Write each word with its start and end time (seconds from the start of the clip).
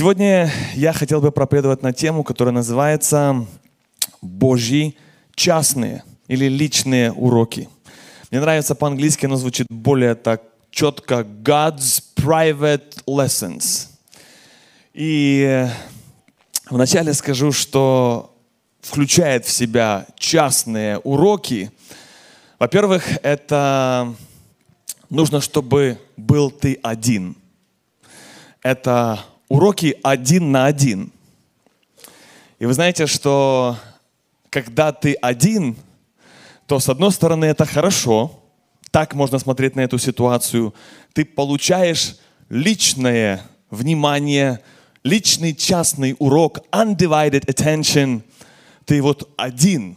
Сегодня 0.00 0.50
я 0.76 0.94
хотел 0.94 1.20
бы 1.20 1.30
проповедовать 1.30 1.82
на 1.82 1.92
тему, 1.92 2.24
которая 2.24 2.54
называется 2.54 3.46
«Божьи 4.22 4.96
частные 5.34 6.04
или 6.26 6.46
личные 6.46 7.12
уроки». 7.12 7.68
Мне 8.30 8.40
нравится 8.40 8.74
по-английски, 8.74 9.26
оно 9.26 9.36
звучит 9.36 9.66
более 9.68 10.14
так 10.14 10.40
четко 10.70 11.16
«God's 11.16 12.02
private 12.16 13.04
lessons». 13.06 13.88
И 14.94 15.66
вначале 16.70 17.12
скажу, 17.12 17.52
что 17.52 18.34
включает 18.80 19.44
в 19.44 19.50
себя 19.50 20.06
частные 20.16 20.96
уроки. 21.00 21.70
Во-первых, 22.58 23.04
это 23.22 24.14
нужно, 25.10 25.42
чтобы 25.42 25.98
был 26.16 26.50
ты 26.50 26.78
один. 26.82 27.36
Это 28.62 29.26
уроки 29.50 29.98
один 30.02 30.52
на 30.52 30.64
один. 30.64 31.12
И 32.58 32.64
вы 32.64 32.72
знаете, 32.72 33.06
что 33.06 33.76
когда 34.48 34.92
ты 34.92 35.14
один, 35.14 35.76
то 36.66 36.78
с 36.78 36.88
одной 36.88 37.10
стороны 37.10 37.46
это 37.46 37.66
хорошо, 37.66 38.40
так 38.90 39.14
можно 39.14 39.38
смотреть 39.38 39.76
на 39.76 39.80
эту 39.80 39.98
ситуацию. 39.98 40.72
Ты 41.12 41.24
получаешь 41.24 42.16
личное 42.48 43.42
внимание, 43.70 44.60
личный 45.02 45.54
частный 45.54 46.14
урок, 46.18 46.60
undivided 46.70 47.44
attention. 47.46 48.22
Ты 48.84 49.02
вот 49.02 49.28
один. 49.36 49.96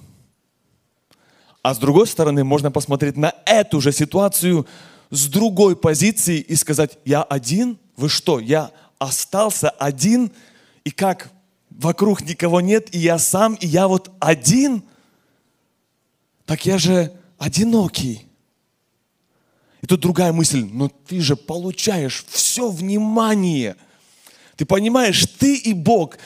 А 1.62 1.74
с 1.76 1.78
другой 1.78 2.08
стороны, 2.08 2.44
можно 2.44 2.72
посмотреть 2.72 3.18
на 3.18 3.34
эту 3.46 3.82
же 3.82 3.92
ситуацию 3.92 4.66
с 5.12 5.28
другой 5.28 5.76
позиции 5.76 6.40
и 6.40 6.56
сказать, 6.56 6.98
я 7.06 7.22
один? 7.22 7.78
Вы 7.96 8.10
что, 8.10 8.40
я 8.40 8.72
остался 9.04 9.70
один, 9.70 10.32
и 10.84 10.92
как 10.92 11.32
вокруг 11.70 12.22
никого 12.22 12.62
нет, 12.62 12.94
и 12.94 13.00
я 13.00 13.18
сам, 13.18 13.56
и 13.56 13.68
я 13.68 13.88
вот 13.88 14.12
один, 14.20 14.84
так 16.46 16.66
я 16.66 16.78
же 16.78 17.14
одинокий. 17.38 18.28
И 19.82 19.88
тут 19.88 20.00
другая 20.00 20.32
мысль, 20.32 20.64
но 20.72 20.90
ты 20.90 21.20
же 21.20 21.36
получаешь 21.36 22.26
все 22.30 22.70
внимание. 22.70 23.76
Ты 24.56 24.66
понимаешь, 24.66 25.26
ты 25.26 25.58
и 25.58 25.74
Бог. 25.74 26.18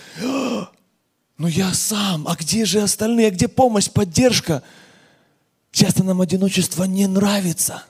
Но 1.37 1.47
я 1.47 1.73
сам, 1.73 2.27
а 2.27 2.35
где 2.35 2.65
же 2.65 2.81
остальные, 2.81 3.27
а 3.27 3.31
где 3.31 3.47
помощь, 3.47 3.89
поддержка? 3.89 4.63
Часто 5.71 6.03
нам 6.03 6.21
одиночество 6.21 6.83
не 6.83 7.07
нравится. 7.07 7.83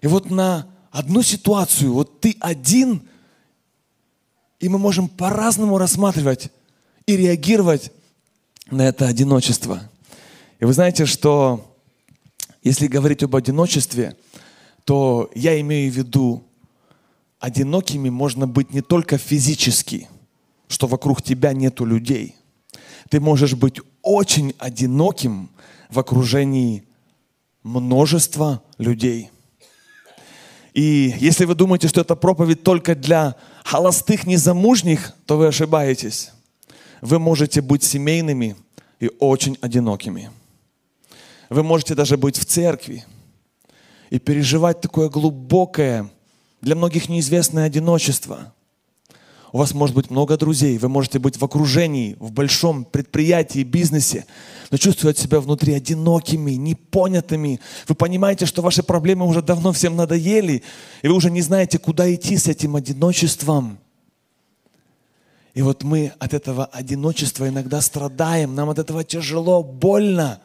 И 0.00 0.06
вот 0.06 0.30
на 0.30 0.66
одну 0.90 1.22
ситуацию, 1.22 1.92
вот 1.92 2.20
ты 2.20 2.36
один, 2.40 3.08
и 4.60 4.68
мы 4.68 4.78
можем 4.78 5.08
по-разному 5.08 5.78
рассматривать 5.78 6.50
и 7.06 7.16
реагировать 7.16 7.90
на 8.70 8.82
это 8.82 9.08
одиночество. 9.08 9.80
И 10.60 10.64
вы 10.64 10.72
знаете, 10.74 11.06
что 11.06 11.66
если 12.62 12.86
говорить 12.86 13.22
об 13.22 13.34
одиночестве, 13.34 14.16
то 14.84 15.30
я 15.34 15.58
имею 15.60 15.90
в 15.90 15.96
виду, 15.96 16.44
одинокими 17.38 18.10
можно 18.10 18.46
быть 18.46 18.72
не 18.74 18.82
только 18.82 19.16
физически, 19.16 20.08
что 20.68 20.86
вокруг 20.86 21.22
тебя 21.22 21.54
нету 21.54 21.86
людей. 21.86 22.36
Ты 23.08 23.18
можешь 23.18 23.54
быть 23.54 23.80
очень 24.02 24.54
одиноким 24.58 25.48
в 25.88 25.98
окружении 25.98 26.84
множества 27.62 28.62
людей– 28.78 29.30
и 30.72 31.14
если 31.18 31.44
вы 31.44 31.54
думаете, 31.54 31.88
что 31.88 32.00
это 32.00 32.14
проповедь 32.14 32.62
только 32.62 32.94
для 32.94 33.34
холостых 33.70 34.26
незамужних, 34.26 35.12
то 35.26 35.36
вы 35.36 35.46
ошибаетесь. 35.46 36.32
Вы 37.00 37.20
можете 37.20 37.60
быть 37.60 37.84
семейными 37.84 38.56
и 38.98 39.08
очень 39.20 39.56
одинокими. 39.60 40.32
Вы 41.50 41.62
можете 41.62 41.94
даже 41.94 42.16
быть 42.16 42.36
в 42.36 42.44
церкви 42.44 43.04
и 44.10 44.18
переживать 44.18 44.80
такое 44.80 45.08
глубокое, 45.08 46.10
для 46.60 46.74
многих 46.74 47.08
неизвестное 47.08 47.66
одиночество– 47.66 48.52
у 49.52 49.58
вас 49.58 49.74
может 49.74 49.96
быть 49.96 50.10
много 50.10 50.36
друзей, 50.36 50.78
вы 50.78 50.88
можете 50.88 51.18
быть 51.18 51.36
в 51.36 51.44
окружении, 51.44 52.16
в 52.20 52.30
большом 52.30 52.84
предприятии, 52.84 53.64
бизнесе, 53.64 54.26
но 54.70 54.76
чувствовать 54.76 55.18
себя 55.18 55.40
внутри 55.40 55.72
одинокими, 55.72 56.52
непонятыми. 56.52 57.60
Вы 57.88 57.94
понимаете, 57.96 58.46
что 58.46 58.62
ваши 58.62 58.82
проблемы 58.82 59.26
уже 59.26 59.42
давно 59.42 59.72
всем 59.72 59.96
надоели, 59.96 60.62
и 61.02 61.08
вы 61.08 61.14
уже 61.14 61.30
не 61.30 61.42
знаете, 61.42 61.78
куда 61.78 62.12
идти 62.14 62.36
с 62.36 62.46
этим 62.46 62.76
одиночеством. 62.76 63.78
И 65.52 65.62
вот 65.62 65.82
мы 65.82 66.12
от 66.20 66.32
этого 66.32 66.66
одиночества 66.66 67.48
иногда 67.48 67.80
страдаем, 67.80 68.54
нам 68.54 68.70
от 68.70 68.78
этого 68.78 69.02
тяжело, 69.02 69.64
больно. 69.64 70.40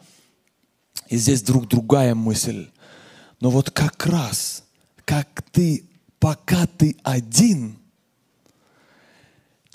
И 1.08 1.16
здесь 1.16 1.42
вдруг 1.42 1.68
другая 1.68 2.16
мысль. 2.16 2.70
Но 3.40 3.50
вот 3.50 3.70
как 3.70 4.04
раз, 4.06 4.64
как 5.04 5.44
ты, 5.52 5.84
пока 6.18 6.66
ты 6.66 6.96
один– 7.04 7.78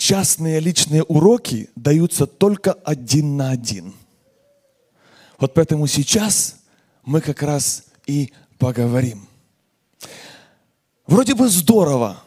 частные 0.01 0.59
личные 0.59 1.03
уроки 1.03 1.69
даются 1.75 2.25
только 2.25 2.73
один 2.73 3.37
на 3.37 3.51
один. 3.51 3.93
Вот 5.37 5.53
поэтому 5.53 5.85
сейчас 5.85 6.55
мы 7.03 7.21
как 7.21 7.43
раз 7.43 7.83
и 8.07 8.33
поговорим. 8.57 9.27
Вроде 11.05 11.35
бы 11.35 11.47
здорово. 11.49 12.17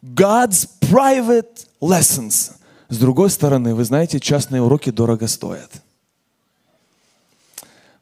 God's 0.00 0.68
private 0.80 1.66
lessons. 1.80 2.52
С 2.88 2.98
другой 2.98 3.30
стороны, 3.30 3.74
вы 3.74 3.84
знаете, 3.84 4.20
частные 4.20 4.62
уроки 4.62 4.90
дорого 4.90 5.26
стоят. 5.26 5.82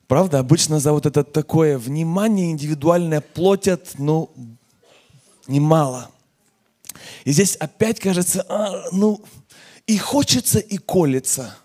Правда, 0.09 0.41
обычно 0.41 0.79
за 0.79 0.93
вот 0.93 1.07
это 1.07 1.25
такое 1.25 1.79
внимание 1.79 2.51
индивидуальное 2.51 3.23
платят, 3.23 3.95
ну, 3.97 4.31
немало– 5.47 6.11
и 7.25 7.33
здесь 7.33 7.57
опять 7.57 8.01
кажется, 8.01 8.45
а, 8.49 8.89
ну, 8.93 9.25
и 9.87 9.97
хочется, 9.99 10.59
и 10.59 10.77
колется. 10.77 11.57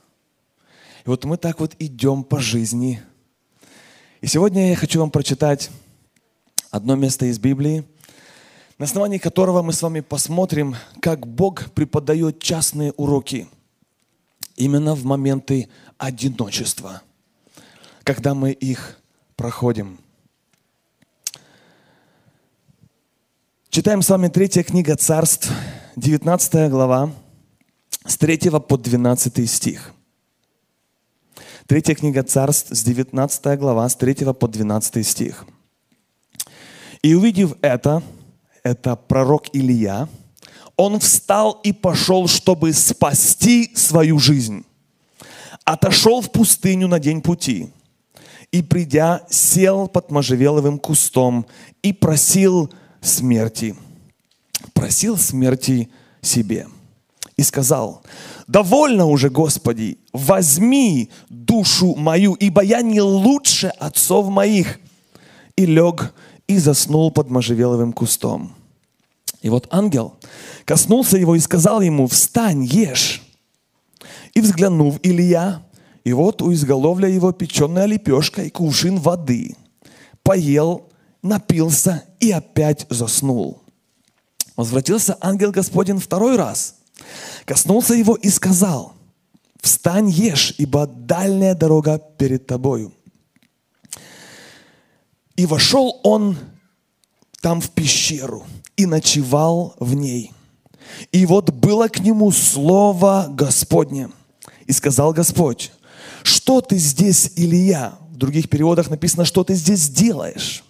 И 1.06 1.10
вот 1.10 1.26
мы 1.26 1.38
так 1.38 1.60
вот 1.60 1.76
идем 1.80 2.24
по 2.24 2.40
жизни. 2.40 3.02
И 4.22 4.28
сегодня 4.28 4.70
я 4.70 4.76
хочу 4.76 5.00
вам 5.00 5.12
прочитать 5.12 5.70
одно 6.72 6.96
место 6.96 7.26
из 7.26 7.40
Библии, 7.40 7.84
на 8.78 8.86
основании 8.86 9.18
которого 9.18 9.62
мы 9.62 9.74
с 9.74 9.82
вами 9.82 10.00
посмотрим, 10.00 10.76
как 11.02 11.28
Бог 11.28 11.72
преподает 11.72 12.40
частные 12.40 12.94
уроки 12.94 13.48
именно 14.56 14.96
в 14.96 15.04
моменты 15.04 15.70
одиночества, 15.98 17.02
когда 18.04 18.34
мы 18.34 18.52
их 18.52 19.00
проходим. 19.36 20.00
Читаем 23.74 24.04
с 24.04 24.10
вами 24.12 24.28
третья 24.28 24.62
книга 24.62 24.96
Царств, 24.96 25.52
19 25.96 26.70
глава, 26.70 27.12
с 28.06 28.18
3 28.18 28.52
по 28.68 28.78
12 28.78 29.50
стих. 29.50 29.94
Третья 31.66 31.96
книга 31.96 32.22
Царств, 32.22 32.70
с 32.70 32.84
19 32.84 33.58
глава, 33.58 33.90
с 33.90 33.96
3 33.96 34.32
по 34.36 34.48
12 34.48 35.04
стих. 35.04 35.48
«И 37.02 37.16
увидев 37.16 37.56
это, 37.64 38.04
это 38.62 38.96
пророк 38.96 39.46
Илья, 39.54 40.08
он 40.78 41.00
встал 41.00 41.60
и 41.64 41.74
пошел, 41.74 42.28
чтобы 42.28 42.74
спасти 42.74 43.72
свою 43.76 44.20
жизнь. 44.20 44.68
Отошел 45.66 46.22
в 46.22 46.32
пустыню 46.32 46.88
на 46.88 47.00
день 47.00 47.24
пути, 47.24 47.72
и, 48.52 48.62
придя, 48.62 49.26
сел 49.32 49.88
под 49.88 50.12
можжевеловым 50.12 50.78
кустом 50.78 51.48
и 51.82 51.92
просил 51.92 52.72
смерти. 53.04 53.76
Просил 54.74 55.18
смерти 55.18 55.90
себе. 56.22 56.68
И 57.36 57.44
сказал, 57.44 58.04
довольно 58.48 59.06
уже, 59.06 59.30
Господи, 59.30 59.98
возьми 60.12 61.10
душу 61.30 61.96
мою, 61.96 62.34
ибо 62.36 62.64
я 62.64 62.82
не 62.82 63.02
лучше 63.02 63.68
отцов 63.68 64.30
моих. 64.30 64.80
И 65.56 65.66
лег 65.66 66.14
и 66.48 66.58
заснул 66.58 67.12
под 67.12 67.30
можжевеловым 67.30 67.94
кустом. 67.94 68.56
И 69.42 69.50
вот 69.50 69.68
ангел 69.72 70.16
коснулся 70.66 71.18
его 71.18 71.36
и 71.36 71.40
сказал 71.40 71.82
ему, 71.82 72.08
встань, 72.08 72.64
ешь. 72.64 73.22
И 74.34 74.42
взглянув 74.42 75.00
Илья, 75.04 75.62
и 76.04 76.14
вот 76.14 76.42
у 76.42 76.52
изголовья 76.54 77.08
его 77.08 77.32
печеная 77.32 77.86
лепешка 77.86 78.44
и 78.44 78.50
кувшин 78.50 78.98
воды. 78.98 79.56
Поел 80.22 80.90
напился 81.22 82.04
и 82.24 82.32
опять 82.32 82.88
заснул. 82.90 83.62
Возвратился 84.56 85.18
ангел 85.20 85.52
Господень 85.52 86.00
второй 86.00 86.38
раз, 86.38 86.76
коснулся 87.44 87.96
его 87.96 88.16
и 88.16 88.30
сказал, 88.30 88.94
«Встань, 89.60 90.10
ешь, 90.10 90.56
ибо 90.58 90.88
дальняя 90.88 91.54
дорога 91.54 92.00
перед 92.18 92.48
тобою». 92.48 92.94
И 95.36 95.46
вошел 95.46 96.00
он 96.04 96.38
там 97.42 97.60
в 97.60 97.72
пещеру 97.72 98.46
и 98.78 98.86
ночевал 98.86 99.76
в 99.80 99.94
ней. 99.94 100.32
И 101.12 101.26
вот 101.26 101.50
было 101.50 101.90
к 101.90 102.00
нему 102.00 102.32
слово 102.32 103.28
Господне. 103.30 104.10
И 104.66 104.72
сказал 104.72 105.12
Господь, 105.12 105.74
что 106.24 106.62
ты 106.62 106.78
здесь, 106.78 107.34
Илья? 107.36 107.96
В 108.12 108.16
других 108.16 108.48
переводах 108.48 108.90
написано, 108.90 109.26
что 109.26 109.44
ты 109.44 109.56
здесь 109.56 109.90
делаешь? 109.90 110.64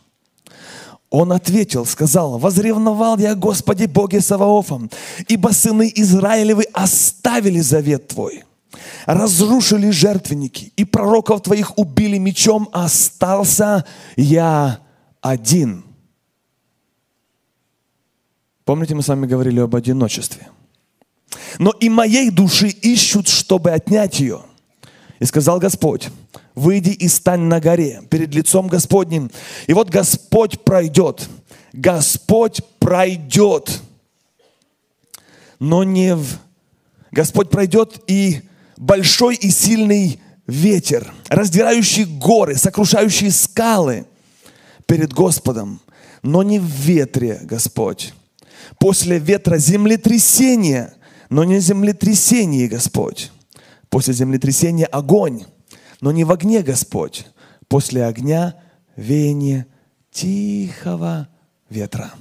Он 1.13 1.31
ответил, 1.31 1.86
сказал, 1.86 2.39
«Возревновал 2.39 3.19
я, 3.19 3.36
Господи, 3.36 3.86
Боге 3.86 4.19
Саваофом, 4.19 4.89
ибо 5.27 5.50
сыны 5.50 5.92
Израилевы 5.94 6.63
оставили 6.74 7.60
завет 7.60 8.07
Твой, 8.07 8.45
разрушили 9.06 9.92
жертвенники, 9.92 10.74
и 10.75 10.83
пророков 10.83 11.44
Твоих 11.44 11.77
убили 11.77 12.18
мечом, 12.18 12.68
остался 12.71 13.86
я 14.15 14.80
один». 15.21 15.83
Помните, 18.65 18.95
мы 18.95 19.04
с 19.04 19.07
вами 19.07 19.27
говорили 19.27 19.60
об 19.60 19.75
одиночестве. 19.75 20.48
«Но 21.60 21.69
и 21.80 21.89
моей 21.89 22.31
души 22.31 22.69
ищут, 22.69 23.27
чтобы 23.27 23.69
отнять 23.69 24.19
ее». 24.19 24.42
И 25.19 25.25
сказал 25.25 25.60
Господь, 25.60 26.10
выйди 26.55 26.89
и 26.89 27.07
стань 27.07 27.41
на 27.41 27.59
горе 27.59 28.01
перед 28.09 28.33
лицом 28.33 28.67
Господним. 28.67 29.31
И 29.67 29.73
вот 29.73 29.89
Господь 29.89 30.61
пройдет. 30.61 31.27
Господь 31.73 32.61
пройдет. 32.79 33.81
Но 35.59 35.83
не 35.83 36.15
в... 36.15 36.27
Господь 37.11 37.50
пройдет 37.50 38.01
и 38.07 38.41
большой 38.77 39.35
и 39.35 39.50
сильный 39.50 40.19
ветер, 40.47 41.13
раздирающий 41.29 42.05
горы, 42.05 42.55
сокрушающий 42.55 43.31
скалы 43.31 44.05
перед 44.85 45.13
Господом, 45.13 45.79
но 46.21 46.44
не 46.44 46.59
в 46.59 46.65
ветре, 46.65 47.39
Господь. 47.44 48.13
После 48.79 49.19
ветра 49.19 49.57
землетрясение, 49.57 50.94
но 51.29 51.44
не 51.44 51.59
землетрясение, 51.59 52.67
Господь. 52.67 53.31
После 53.89 54.13
землетрясения 54.13 54.85
огонь, 54.85 55.44
но 56.03 56.11
не 56.11 56.25
в 56.25 56.31
огне 56.33 56.63
Господь. 56.63 57.25
После 57.69 58.03
огня 58.03 58.55
веяние 58.97 59.67
тихого 60.11 61.29
ветра. 61.69 62.11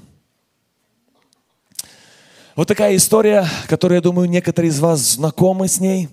Вот 2.54 2.68
такая 2.68 2.94
история, 2.94 3.44
которую, 3.66 3.96
я 3.96 4.00
думаю, 4.00 4.30
некоторые 4.30 4.70
из 4.70 4.78
вас 4.78 5.14
знакомы 5.14 5.66
с 5.66 5.80
ней. 5.80 6.08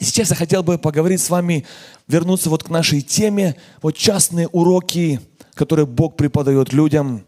И 0.00 0.04
сейчас 0.04 0.30
я 0.30 0.34
хотел 0.34 0.64
бы 0.64 0.76
поговорить 0.76 1.20
с 1.20 1.30
вами, 1.30 1.64
вернуться 2.08 2.50
вот 2.50 2.64
к 2.64 2.68
нашей 2.68 3.00
теме, 3.00 3.54
вот 3.80 3.96
частные 3.96 4.48
уроки, 4.48 5.20
которые 5.54 5.86
Бог 5.86 6.16
преподает 6.16 6.72
людям, 6.72 7.24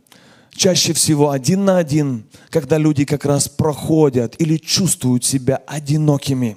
чаще 0.50 0.92
всего 0.94 1.30
один 1.30 1.64
на 1.64 1.78
один, 1.78 2.24
когда 2.48 2.76
люди 2.76 3.04
как 3.04 3.24
раз 3.24 3.48
проходят 3.48 4.34
или 4.40 4.56
чувствуют 4.56 5.24
себя 5.24 5.62
одинокими. 5.68 6.56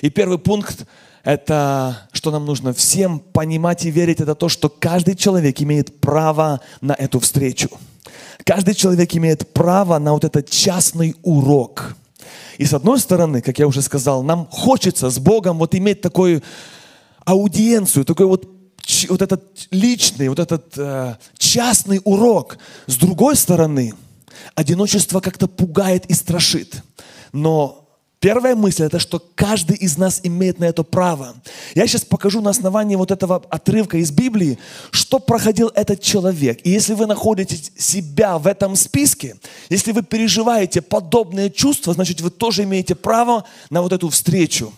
И 0.00 0.08
первый 0.08 0.38
пункт 0.38 0.86
это 1.24 2.08
что 2.12 2.30
нам 2.30 2.46
нужно 2.46 2.72
всем 2.72 3.18
понимать 3.18 3.84
и 3.84 3.90
верить, 3.90 4.20
это 4.20 4.34
то, 4.34 4.48
что 4.48 4.68
каждый 4.68 5.16
человек 5.16 5.60
имеет 5.60 6.00
право 6.00 6.60
на 6.80 6.92
эту 6.92 7.20
встречу. 7.20 7.68
Каждый 8.44 8.74
человек 8.74 9.14
имеет 9.14 9.52
право 9.52 9.98
на 9.98 10.12
вот 10.12 10.24
этот 10.24 10.50
частный 10.50 11.14
урок. 11.22 11.96
И 12.58 12.64
с 12.64 12.72
одной 12.74 12.98
стороны, 12.98 13.40
как 13.40 13.58
я 13.58 13.66
уже 13.66 13.82
сказал, 13.82 14.22
нам 14.22 14.46
хочется 14.50 15.10
с 15.10 15.18
Богом 15.18 15.58
вот 15.58 15.74
иметь 15.74 16.00
такую 16.00 16.42
аудиенцию, 17.24 18.04
такой 18.04 18.26
вот 18.26 18.48
вот 19.08 19.22
этот 19.22 19.68
личный, 19.70 20.28
вот 20.28 20.40
этот 20.40 20.76
э, 20.76 21.16
частный 21.38 22.00
урок. 22.04 22.58
С 22.86 22.96
другой 22.96 23.36
стороны, 23.36 23.94
одиночество 24.56 25.20
как-то 25.20 25.46
пугает 25.46 26.06
и 26.06 26.14
страшит. 26.14 26.82
Но 27.32 27.81
Первая 28.22 28.54
мысль– 28.54 28.84
это 28.86 29.00
что 29.00 29.18
каждый 29.34 29.76
из 29.76 29.98
нас 29.98 30.20
имеет 30.22 30.60
на 30.60 30.66
это 30.66 30.84
право. 30.84 31.34
Я 31.74 31.88
сейчас 31.88 32.04
покажу 32.04 32.40
на 32.40 32.50
основании 32.50 32.94
вот 32.94 33.10
этого 33.10 33.42
отрывка 33.50 33.96
из 33.96 34.12
Библии, 34.12 34.60
что 34.92 35.18
проходил 35.18 35.72
этот 35.74 36.00
человек. 36.00 36.60
И 36.62 36.70
если 36.70 36.94
вы 36.94 37.06
находите 37.06 37.58
себя 37.76 38.38
в 38.38 38.46
этом 38.46 38.76
списке, 38.76 39.34
если 39.70 39.90
вы 39.90 40.04
переживаете 40.04 40.82
подобные 40.82 41.50
чувства, 41.50 41.94
значит, 41.94 42.20
вы 42.20 42.30
тоже 42.30 42.62
имеете 42.62 42.94
право 42.94 43.42
на 43.70 43.82
вот 43.82 43.92
эту 43.92 44.08
встречу. 44.08 44.72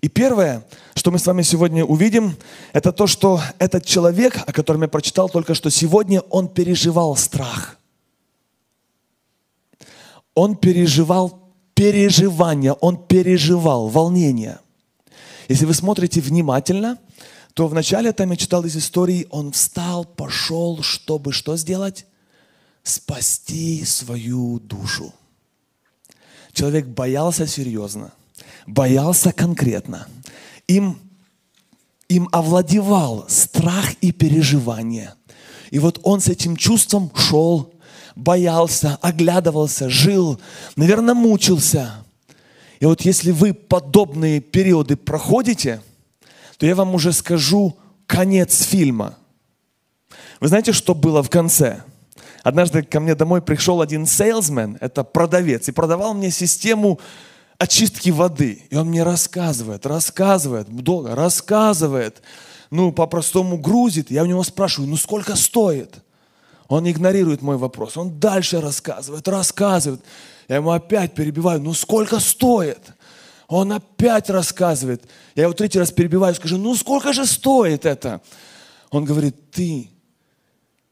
И 0.00 0.08
первое, 0.08 0.66
что 0.96 1.12
мы 1.12 1.20
с 1.20 1.26
вами 1.26 1.42
сегодня 1.42 1.84
увидим, 1.84 2.36
это 2.72 2.90
то, 2.90 3.06
что 3.06 3.40
этот 3.60 3.86
человек, 3.86 4.40
о 4.44 4.52
котором 4.52 4.82
я 4.82 4.88
прочитал 4.88 5.28
только 5.28 5.54
что 5.54 5.70
сегодня, 5.70 6.20
он 6.30 6.48
переживал 6.48 7.14
страх. 7.14 7.78
Он 10.34 10.56
переживал 10.56 11.43
переживания, 11.74 12.72
он 12.72 12.96
переживал 12.96 13.88
волнение. 13.88 14.58
Если 15.48 15.66
вы 15.66 15.74
смотрите 15.74 16.20
внимательно, 16.20 16.98
то 17.54 17.68
вначале 17.68 18.12
там 18.12 18.30
я 18.30 18.36
читал 18.36 18.64
из 18.64 18.76
истории, 18.76 19.26
он 19.30 19.52
встал, 19.52 20.04
пошел, 20.04 20.82
чтобы 20.82 21.32
что 21.32 21.56
сделать? 21.56 22.06
Спасти 22.82 23.84
свою 23.84 24.58
душу. 24.58 25.12
Человек 26.52 26.86
боялся 26.86 27.46
серьезно, 27.46 28.12
боялся 28.66 29.32
конкретно. 29.32 30.06
Им, 30.66 30.98
им 32.08 32.28
овладевал 32.32 33.26
страх 33.28 33.94
и 34.00 34.12
переживание. 34.12 35.14
И 35.70 35.78
вот 35.78 36.00
он 36.02 36.20
с 36.20 36.28
этим 36.28 36.56
чувством 36.56 37.10
шел 37.14 37.73
боялся, 38.16 38.98
оглядывался, 39.02 39.88
жил, 39.88 40.40
наверное, 40.76 41.14
мучился. 41.14 42.04
И 42.80 42.86
вот 42.86 43.02
если 43.02 43.30
вы 43.30 43.54
подобные 43.54 44.40
периоды 44.40 44.96
проходите, 44.96 45.80
то 46.58 46.66
я 46.66 46.74
вам 46.74 46.94
уже 46.94 47.12
скажу 47.12 47.76
конец 48.06 48.62
фильма. 48.62 49.16
Вы 50.40 50.48
знаете, 50.48 50.72
что 50.72 50.94
было 50.94 51.22
в 51.22 51.30
конце? 51.30 51.82
Однажды 52.42 52.82
ко 52.82 53.00
мне 53.00 53.14
домой 53.14 53.40
пришел 53.40 53.80
один 53.80 54.06
сейлсмен, 54.06 54.76
это 54.80 55.02
продавец, 55.02 55.68
и 55.68 55.72
продавал 55.72 56.12
мне 56.12 56.30
систему 56.30 57.00
очистки 57.58 58.10
воды. 58.10 58.62
И 58.68 58.76
он 58.76 58.88
мне 58.88 59.02
рассказывает, 59.02 59.86
рассказывает, 59.86 60.68
долго 60.68 61.14
рассказывает. 61.14 62.20
Ну, 62.70 62.92
по-простому 62.92 63.56
грузит. 63.56 64.10
Я 64.10 64.24
у 64.24 64.26
него 64.26 64.42
спрашиваю, 64.42 64.90
ну 64.90 64.96
сколько 64.96 65.36
стоит? 65.36 66.03
Он 66.68 66.88
игнорирует 66.88 67.42
мой 67.42 67.56
вопрос. 67.56 67.96
Он 67.96 68.18
дальше 68.18 68.60
рассказывает, 68.60 69.26
рассказывает. 69.28 70.02
Я 70.48 70.56
ему 70.56 70.70
опять 70.70 71.14
перебиваю. 71.14 71.60
Ну 71.60 71.74
сколько 71.74 72.20
стоит? 72.20 72.80
Он 73.48 73.72
опять 73.72 74.30
рассказывает. 74.30 75.04
Я 75.34 75.44
его 75.44 75.52
третий 75.52 75.78
раз 75.78 75.92
перебиваю, 75.92 76.34
скажу, 76.34 76.56
ну 76.56 76.74
сколько 76.74 77.12
же 77.12 77.26
стоит 77.26 77.84
это? 77.84 78.22
Он 78.90 79.04
говорит, 79.04 79.50
ты 79.50 79.90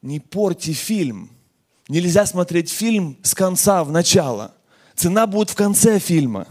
не 0.01 0.19
порти 0.19 0.73
фильм. 0.73 1.31
Нельзя 1.87 2.25
смотреть 2.25 2.69
фильм 2.69 3.17
с 3.23 3.33
конца 3.33 3.83
в 3.83 3.91
начало. 3.91 4.53
Цена 4.95 5.25
будет 5.25 5.49
в 5.49 5.55
конце 5.55 5.99
фильма. 5.99 6.47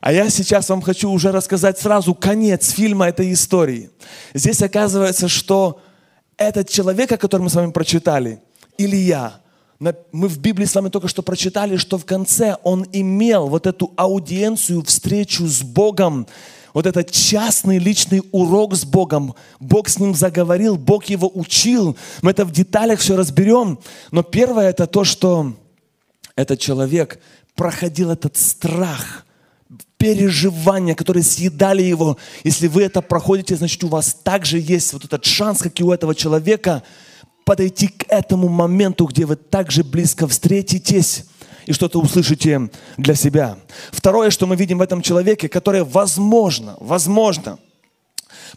А 0.00 0.12
я 0.12 0.28
сейчас 0.28 0.68
вам 0.68 0.82
хочу 0.82 1.10
уже 1.10 1.32
рассказать 1.32 1.78
сразу 1.78 2.14
конец 2.14 2.70
фильма 2.72 3.08
этой 3.08 3.32
истории. 3.32 3.90
Здесь 4.34 4.60
оказывается, 4.60 5.28
что 5.28 5.80
этот 6.36 6.68
человек, 6.68 7.12
о 7.12 7.16
котором 7.16 7.44
мы 7.44 7.50
с 7.50 7.54
вами 7.54 7.70
прочитали, 7.70 8.40
Илья, 8.78 9.40
мы 9.78 10.28
в 10.28 10.38
Библии 10.38 10.64
с 10.64 10.74
вами 10.74 10.88
только 10.88 11.08
что 11.08 11.22
прочитали, 11.22 11.76
что 11.76 11.98
в 11.98 12.04
конце 12.04 12.56
он 12.62 12.86
имел 12.92 13.48
вот 13.48 13.66
эту 13.66 13.92
аудиенцию, 13.96 14.82
встречу 14.82 15.46
с 15.46 15.62
Богом, 15.62 16.26
вот 16.72 16.86
этот 16.86 17.10
частный 17.10 17.78
личный 17.78 18.22
урок 18.32 18.74
с 18.74 18.84
Богом. 18.84 19.34
Бог 19.60 19.88
с 19.88 19.98
ним 19.98 20.14
заговорил, 20.14 20.76
Бог 20.76 21.04
его 21.04 21.30
учил. 21.32 21.96
Мы 22.22 22.32
это 22.32 22.44
в 22.44 22.50
деталях 22.50 23.00
все 23.00 23.16
разберем. 23.16 23.78
Но 24.10 24.22
первое 24.22 24.70
это 24.70 24.86
то, 24.86 25.04
что 25.04 25.54
этот 26.34 26.58
человек 26.58 27.20
проходил 27.54 28.10
этот 28.10 28.36
страх– 28.36 29.23
переживания, 29.96 30.94
которые 30.94 31.22
съедали 31.22 31.82
его. 31.82 32.18
Если 32.42 32.68
вы 32.68 32.82
это 32.82 33.00
проходите, 33.02 33.56
значит, 33.56 33.82
у 33.84 33.88
вас 33.88 34.14
также 34.22 34.58
есть 34.58 34.92
вот 34.92 35.04
этот 35.04 35.24
шанс, 35.24 35.60
как 35.60 35.78
и 35.80 35.84
у 35.84 35.92
этого 35.92 36.14
человека, 36.14 36.82
подойти 37.44 37.88
к 37.88 38.04
этому 38.08 38.48
моменту, 38.48 39.06
где 39.06 39.26
вы 39.26 39.36
также 39.36 39.84
близко 39.84 40.26
встретитесь 40.26 41.24
и 41.66 41.72
что-то 41.72 42.00
услышите 42.00 42.70
для 42.96 43.14
себя. 43.14 43.58
Второе, 43.90 44.30
что 44.30 44.46
мы 44.46 44.56
видим 44.56 44.78
в 44.78 44.82
этом 44.82 45.02
человеке, 45.02 45.48
которое 45.48 45.84
возможно, 45.84 46.76
возможно, 46.80 47.58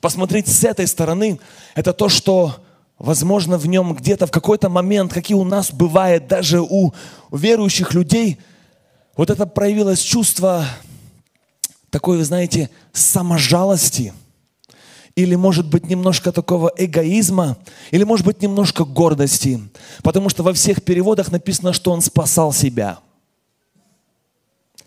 посмотреть 0.02 0.48
с 0.48 0.64
этой 0.64 0.88
стороны, 0.88 1.40
это 1.76 1.94
то, 1.94 2.10
что 2.10 2.58
возможно 3.00 3.58
в 3.58 3.68
нем 3.68 3.94
где-то 3.94 4.28
в 4.28 4.32
какой-то 4.32 4.70
момент, 4.70 5.14
какие 5.14 5.38
у 5.38 5.44
нас 5.44 5.72
бывает 5.72 6.28
даже 6.28 6.62
у 6.62 6.94
верующих 7.32 7.94
людей, 7.94 8.38
вот 9.16 9.30
это 9.30 9.46
проявилось 9.46 10.02
чувство 10.02 10.66
такой, 11.90 12.24
знаете, 12.24 12.70
саможалости 12.94 14.14
или, 15.18 15.34
может 15.34 15.68
быть, 15.68 15.90
немножко 15.90 16.32
такого 16.32 16.72
эгоизма, 16.78 17.58
или, 17.90 18.04
может 18.04 18.24
быть, 18.24 18.40
немножко 18.44 18.86
гордости. 18.86 19.60
Потому 20.04 20.30
что 20.30 20.44
во 20.44 20.54
всех 20.54 20.84
переводах 20.84 21.32
написано, 21.32 21.74
что 21.74 21.92
он 21.92 22.02
спасал 22.02 22.54
себя. 22.54 23.00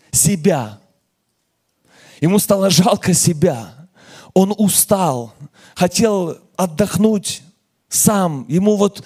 Себя. 0.09 0.79
Ему 2.21 2.39
стало 2.39 2.69
жалко 2.69 3.13
себя. 3.13 3.89
Он 4.33 4.55
устал, 4.57 5.33
хотел 5.75 6.37
отдохнуть 6.55 7.41
сам. 7.89 8.45
Ему 8.47 8.77
вот, 8.77 9.03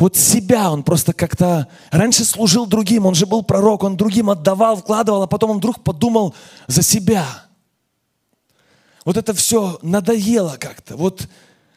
вот 0.00 0.16
себя 0.16 0.72
он 0.72 0.82
просто 0.82 1.12
как-то... 1.12 1.68
Раньше 1.92 2.24
служил 2.24 2.66
другим, 2.66 3.06
он 3.06 3.14
же 3.14 3.26
был 3.26 3.44
пророк, 3.44 3.84
он 3.84 3.96
другим 3.96 4.30
отдавал, 4.30 4.76
вкладывал, 4.76 5.22
а 5.22 5.28
потом 5.28 5.52
он 5.52 5.58
вдруг 5.58 5.84
подумал 5.84 6.34
за 6.66 6.82
себя– 6.82 7.24
вот 9.04 9.16
это 9.16 9.34
все 9.34 9.78
надоело 9.82 10.56
как-то. 10.58 10.96
Вот, 10.96 11.28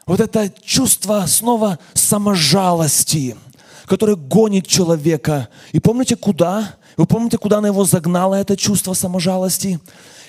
вот 0.06 0.20
это 0.20 0.52
чувство 0.64 1.26
снова 1.28 1.80
саможалости, 1.94 3.38
которое 3.86 4.16
гонит 4.16 4.68
человека. 4.68 5.50
И 5.72 5.80
помните, 5.80 6.16
куда? 6.16 6.76
Вы 6.98 7.06
помните, 7.06 7.38
куда 7.38 7.58
она 7.58 7.70
его 7.70 7.86
загнала, 7.86 8.36
это 8.36 8.58
чувство 8.58 8.94
саможалости? 8.94 9.80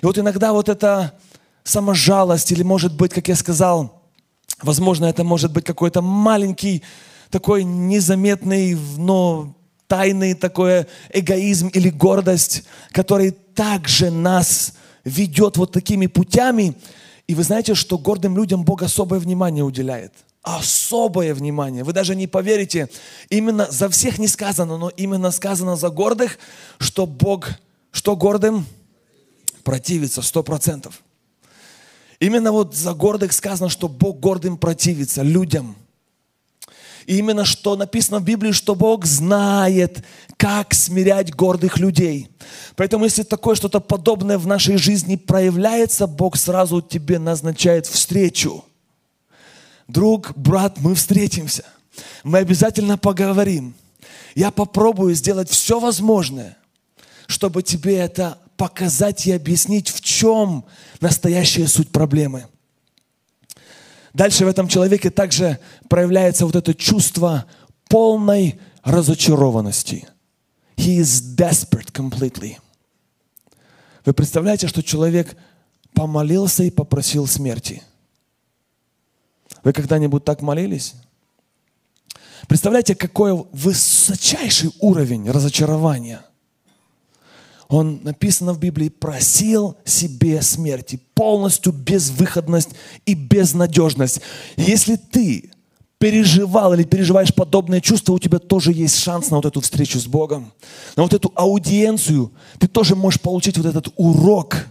И 0.01 0.07
вот 0.07 0.19
иногда 0.19 0.53
вот 0.53 0.69
это 0.69 1.15
саможалость, 1.65 2.53
или 2.53 2.63
может 2.63 2.95
быть, 2.97 3.13
как 3.13 3.29
я 3.29 3.37
сказал, 3.37 4.03
возможно, 4.63 5.07
это 5.07 5.25
может 5.25 5.53
быть 5.53 5.65
какой-то 5.65 6.01
маленький, 6.01 6.83
такой 7.31 7.65
незаметный, 7.65 8.77
но 8.97 9.55
тайный 9.87 10.35
такой 10.35 10.87
эгоизм 11.11 11.69
или 11.69 11.91
гордость, 11.91 12.65
который 12.93 13.31
также 13.31 14.11
нас 14.11 14.75
ведет 15.05 15.57
вот 15.57 15.73
такими 15.73 16.07
путями. 16.07 16.75
И 17.27 17.35
вы 17.35 17.43
знаете, 17.43 17.75
что 17.75 17.99
гордым 17.99 18.37
людям 18.37 18.65
Бог 18.65 18.83
особое 18.83 19.21
внимание 19.21 19.65
уделяет. 19.65 20.13
Особое 20.43 21.35
внимание. 21.35 21.85
Вы 21.85 21.93
даже 21.93 22.15
не 22.15 22.27
поверите, 22.27 22.91
именно 23.31 23.67
за 23.71 23.89
всех 23.89 24.19
не 24.19 24.29
сказано, 24.29 24.77
но 24.77 24.91
именно 24.91 25.31
сказано 25.31 25.77
за 25.77 25.89
гордых, 25.89 26.39
что 26.79 27.07
Бог, 27.07 27.49
что 27.93 28.15
гордым? 28.17 28.67
Противится, 29.63 30.21
сто 30.21 30.43
процентов. 30.43 31.03
Именно 32.21 32.53
вот 32.53 32.75
за 32.75 32.93
гордых 32.93 33.33
сказано, 33.33 33.71
что 33.71 33.89
Бог 33.89 34.21
гордым 34.21 34.59
противится, 34.59 35.23
людям– 35.23 35.77
именно 37.07 37.45
что 37.45 37.77
написано 37.77 38.19
в 38.19 38.25
Библии, 38.25 38.53
что 38.53 38.75
Бог 38.75 39.05
знает, 39.05 40.05
как 40.37 40.75
смирять 40.75 41.35
гордых 41.35 41.79
людей. 41.79 42.29
Поэтому 42.77 43.05
если 43.05 43.23
такое 43.23 43.55
что-то 43.55 43.81
подобное 43.81 44.39
в 44.39 44.47
нашей 44.47 44.77
жизни 44.77 45.17
проявляется, 45.17 46.07
Бог 46.07 46.37
сразу 46.37 46.81
тебе 46.83 47.19
назначает 47.19 47.87
встречу. 47.87 48.65
Друг, 49.89 50.33
брат, 50.37 50.79
мы 50.81 50.95
встретимся. 50.95 51.65
Мы 52.23 52.39
обязательно 52.39 52.99
поговорим. 52.99 53.75
Я 54.35 54.51
попробую 54.51 55.15
сделать 55.15 55.51
все 55.51 55.79
возможное, 55.79 56.57
чтобы 57.27 57.63
тебе 57.63 57.97
это 57.97 58.39
показать 58.57 59.27
и 59.27 59.33
объяснить, 59.33 59.89
в 59.89 60.01
чем 60.01 60.65
настоящая 61.01 61.67
суть 61.69 61.91
проблемы– 61.91 62.47
Дальше 64.15 64.45
в 64.45 64.49
этом 64.49 64.69
человеке 64.69 65.11
также 65.11 65.59
проявляется 65.89 66.47
вот 66.47 66.55
это 66.55 66.73
чувство 66.73 67.47
полной 67.89 68.61
разочарованности. 68.85 70.09
He 70.77 70.99
is 70.99 71.37
desperate 71.37 71.93
completely. 71.93 72.57
Вы 74.05 74.13
представляете, 74.13 74.69
что 74.69 74.83
человек 74.83 75.37
помолился 75.95 76.63
и 76.63 76.71
попросил 76.71 77.27
смерти? 77.27 77.83
Вы 79.65 79.73
когда-нибудь 79.73 80.25
так 80.25 80.43
молились? 80.43 80.95
Представляете, 82.47 82.95
какой 82.95 83.33
высочайший 83.53 84.71
уровень 84.79 85.29
разочарования– 85.31 86.25
он, 87.75 88.01
написано 88.05 88.53
в 88.53 88.61
Библии, 88.61 88.89
просил 88.89 89.77
себе 89.85 90.43
смерти, 90.43 91.01
полностью 91.15 91.73
безвыходность 91.73 92.71
и 93.05 93.15
безнадежность. 93.15 94.21
Если 94.57 94.95
ты 94.95 95.51
переживал 95.99 96.73
или 96.75 96.85
переживаешь 96.85 97.35
подобное 97.35 97.81
чувство, 97.81 98.13
у 98.13 98.19
тебя 98.21 98.39
тоже 98.39 98.73
есть 98.73 98.99
шанс 98.99 99.31
на 99.31 99.37
вот 99.37 99.47
эту 99.47 99.61
встречу 99.61 99.99
с 99.99 100.07
Богом, 100.07 100.53
на 100.95 101.03
вот 101.03 101.15
эту 101.15 101.33
аудиенцию. 101.35 102.33
Ты 102.61 102.69
тоже 102.69 102.95
можешь 102.95 103.21
получить 103.21 103.57
вот 103.57 103.67
этот 103.67 103.89
урок 103.97 104.67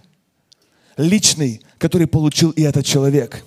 личный, 0.96 1.62
который 1.80 2.08
получил 2.08 2.52
и 2.52 2.62
этот 2.62 2.86
человек. 2.86 3.44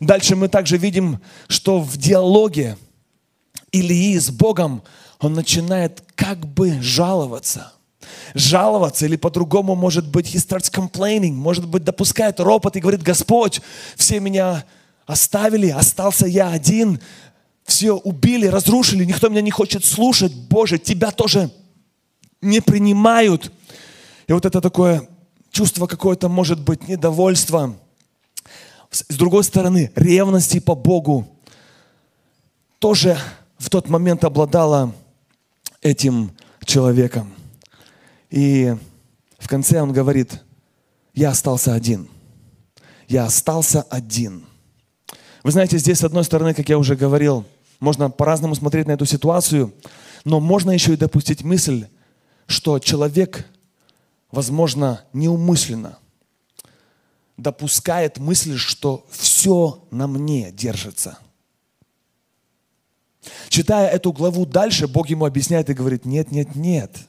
Дальше 0.00 0.36
мы 0.36 0.48
также 0.48 0.76
видим, 0.76 1.18
что 1.46 1.80
в 1.80 1.96
диалоге 1.96 2.76
Илии 3.72 4.18
с 4.18 4.30
Богом 4.30 4.82
он 5.18 5.32
начинает 5.32 6.02
как 6.14 6.46
бы 6.46 6.82
жаловаться– 6.82 7.72
жаловаться, 8.34 9.06
или 9.06 9.16
по-другому, 9.16 9.74
может 9.74 10.08
быть, 10.08 10.34
he 10.34 10.38
starts 10.38 10.72
complaining, 10.72 11.32
может 11.32 11.66
быть, 11.66 11.84
допускает 11.84 12.40
ропот 12.40 12.76
и 12.76 12.80
говорит, 12.80 13.02
Господь, 13.02 13.60
все 13.96 14.20
меня 14.20 14.64
оставили, 15.06 15.68
остался 15.70 16.26
я 16.26 16.50
один, 16.50 17.00
все 17.64 17.92
убили, 17.92 18.46
разрушили, 18.46 19.04
никто 19.04 19.28
меня 19.28 19.42
не 19.42 19.50
хочет 19.50 19.84
слушать, 19.84 20.34
Боже, 20.34 20.78
Тебя 20.78 21.10
тоже 21.10 21.50
не 22.40 22.60
принимают. 22.60 23.52
И 24.26 24.32
вот 24.32 24.44
это 24.44 24.60
такое 24.60 25.08
чувство 25.50 25.86
какое-то, 25.86 26.28
может 26.28 26.60
быть, 26.60 26.88
недовольства. 26.88 27.74
С 28.90 29.16
другой 29.16 29.44
стороны, 29.44 29.92
ревности 29.96 30.60
по 30.60 30.74
Богу 30.74 31.26
тоже 32.78 33.18
в 33.58 33.68
тот 33.70 33.88
момент 33.88 34.24
обладала 34.24 34.94
этим 35.82 36.32
человеком. 36.64 37.32
И 38.30 38.76
в 39.38 39.48
конце 39.48 39.80
он 39.80 39.92
говорит, 39.92 40.42
я 41.14 41.30
остался 41.30 41.74
один. 41.74 42.08
Я 43.06 43.24
остался 43.24 43.82
один. 43.82 44.44
Вы 45.42 45.52
знаете, 45.52 45.78
здесь, 45.78 45.98
с 45.98 46.04
одной 46.04 46.24
стороны, 46.24 46.52
как 46.52 46.68
я 46.68 46.78
уже 46.78 46.94
говорил, 46.94 47.46
можно 47.80 48.10
по-разному 48.10 48.54
смотреть 48.54 48.86
на 48.86 48.92
эту 48.92 49.06
ситуацию, 49.06 49.72
но 50.24 50.40
можно 50.40 50.70
еще 50.70 50.94
и 50.94 50.96
допустить 50.96 51.42
мысль, 51.42 51.86
что 52.46 52.78
человек, 52.78 53.46
возможно, 54.30 55.04
неумышленно 55.12 55.98
допускает 57.36 58.18
мысль, 58.18 58.56
что 58.56 59.06
все 59.10 59.86
на 59.92 60.08
мне 60.08 60.50
держится. 60.50 61.18
Читая 63.48 63.88
эту 63.88 64.12
главу 64.12 64.44
дальше, 64.44 64.88
Бог 64.88 65.08
ему 65.08 65.24
объясняет 65.24 65.70
и 65.70 65.74
говорит, 65.74 66.04
нет, 66.04 66.32
нет, 66.32 66.56
нет– 66.56 66.96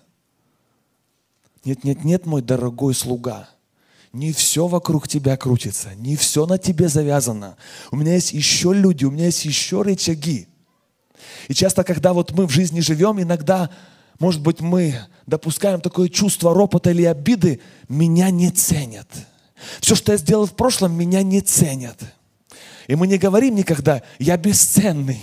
нет, 1.66 1.84
нет, 1.84 2.04
нет, 2.04 2.26
мой 2.26 2.42
дорогой 2.42 2.94
слуга. 2.94 3.50
Не 4.12 4.32
все 4.32 4.68
вокруг 4.68 5.08
тебя 5.08 5.38
крутится, 5.38 5.94
не 5.96 6.16
все 6.16 6.46
на 6.48 6.58
тебе 6.58 6.90
завязано. 6.90 7.58
У 7.92 7.96
меня 7.96 8.16
есть 8.16 8.34
еще 8.34 8.74
люди, 8.74 9.06
у 9.06 9.12
меня 9.12 9.26
есть 9.26 9.46
еще 9.46 9.84
рычаги. 9.84 10.48
И 11.48 11.54
часто, 11.54 11.84
когда 11.84 12.14
вот 12.14 12.32
мы 12.32 12.48
в 12.48 12.50
жизни 12.50 12.80
живем, 12.80 13.22
иногда, 13.22 13.70
может 14.20 14.42
быть, 14.42 14.62
мы 14.62 14.96
допускаем 15.28 15.80
такое 15.80 16.10
чувство 16.10 16.56
ропота 16.56 16.90
или 16.90 17.04
обиды, 17.04 17.60
меня 17.88 18.32
не 18.32 18.50
ценят. 18.50 19.08
Все, 19.80 19.94
что 19.94 20.14
я 20.14 20.18
сделал 20.18 20.48
в 20.48 20.54
прошлом, 20.54 20.98
меня 20.98 21.22
не 21.22 21.42
ценят. 21.42 22.00
И 22.88 22.96
мы 22.96 23.06
не 23.06 23.20
говорим 23.20 23.56
никогда, 23.56 24.02
я 24.18 24.38
бесценный. 24.38 25.22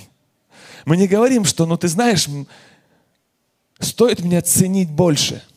Мы 0.84 0.96
не 0.96 1.08
говорим, 1.08 1.44
что, 1.44 1.66
ну 1.66 1.76
ты 1.76 1.88
знаешь, 1.88 2.28
стоит 3.80 4.20
меня 4.20 4.42
ценить 4.42 4.90
больше– 4.90 5.42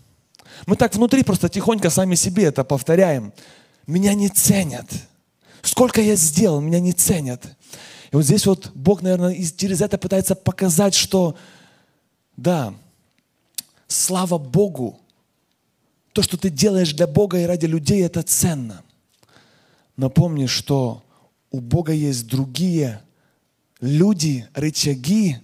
мы 0.66 0.76
так 0.76 0.96
внутри 0.96 1.24
просто 1.24 1.50
тихонько 1.50 1.90
сами 1.90 2.16
себе 2.16 2.46
это 2.46 2.64
повторяем. 2.64 3.34
Меня 3.88 4.14
не 4.14 4.30
ценят. 4.30 4.86
Сколько 5.62 6.02
я 6.02 6.16
сделал, 6.16 6.62
меня 6.62 6.80
не 6.80 6.94
ценят. 6.94 7.46
И 8.12 8.16
вот 8.16 8.24
здесь 8.24 8.46
вот 8.46 8.72
Бог, 8.74 9.02
наверное, 9.02 9.36
через 9.56 9.82
это 9.82 9.98
пытается 9.98 10.36
показать, 10.36 10.96
что 10.96 11.36
да, 12.38 12.74
слава 13.88 14.38
Богу, 14.38 15.00
то, 16.14 16.22
что 16.22 16.38
ты 16.38 16.50
делаешь 16.50 16.94
для 16.94 17.08
Бога 17.08 17.40
и 17.40 17.46
ради 17.46 17.66
людей, 17.66 18.04
это 18.04 18.24
ценно. 18.24 18.84
Но 19.96 20.12
что 20.48 21.04
у 21.52 21.60
Бога 21.60 21.92
есть 21.92 22.28
другие 22.28 23.02
люди, 23.82 24.48
рычаги, 24.54 25.38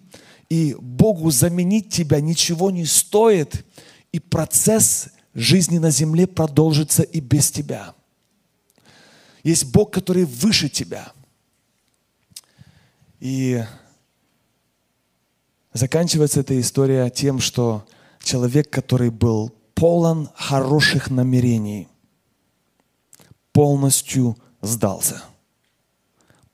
и 0.50 0.76
Богу 0.80 1.30
заменить 1.32 1.90
тебя 1.90 2.22
ничего 2.22 2.72
не 2.72 2.86
стоит– 2.86 3.66
и 4.16 4.20
процесс 4.20 5.10
жизни 5.34 5.78
на 5.78 5.92
земле 5.92 6.26
продолжится 6.26 7.04
и 7.04 7.20
без 7.20 7.52
тебя. 7.52 7.94
Есть 9.44 9.66
Бог, 9.74 9.92
который 9.92 10.24
выше 10.24 10.70
тебя. 10.70 11.12
И 13.20 13.62
заканчивается 15.74 16.40
эта 16.40 16.58
история 16.62 17.10
тем, 17.10 17.42
что 17.42 17.86
человек, 18.24 18.70
который 18.70 19.10
был 19.10 19.54
полон 19.74 20.30
хороших 20.34 21.10
намерений, 21.10 21.90
полностью 23.52 24.38
сдался. 24.62 25.22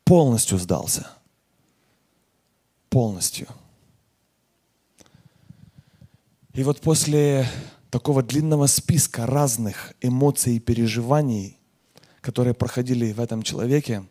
полностью 0.03 0.57
сдался. 0.57 1.07
Полностью. 2.89 3.47
И 6.53 6.63
вот 6.63 6.81
после 6.81 7.47
такого 7.89 8.21
длинного 8.21 8.67
списка 8.67 9.25
разных 9.25 9.93
эмоций 10.01 10.57
и 10.57 10.59
переживаний, 10.59 11.57
которые 12.19 12.53
проходили 12.53 13.13
в 13.13 13.21
этом 13.21 13.41
человеке, 13.41 14.03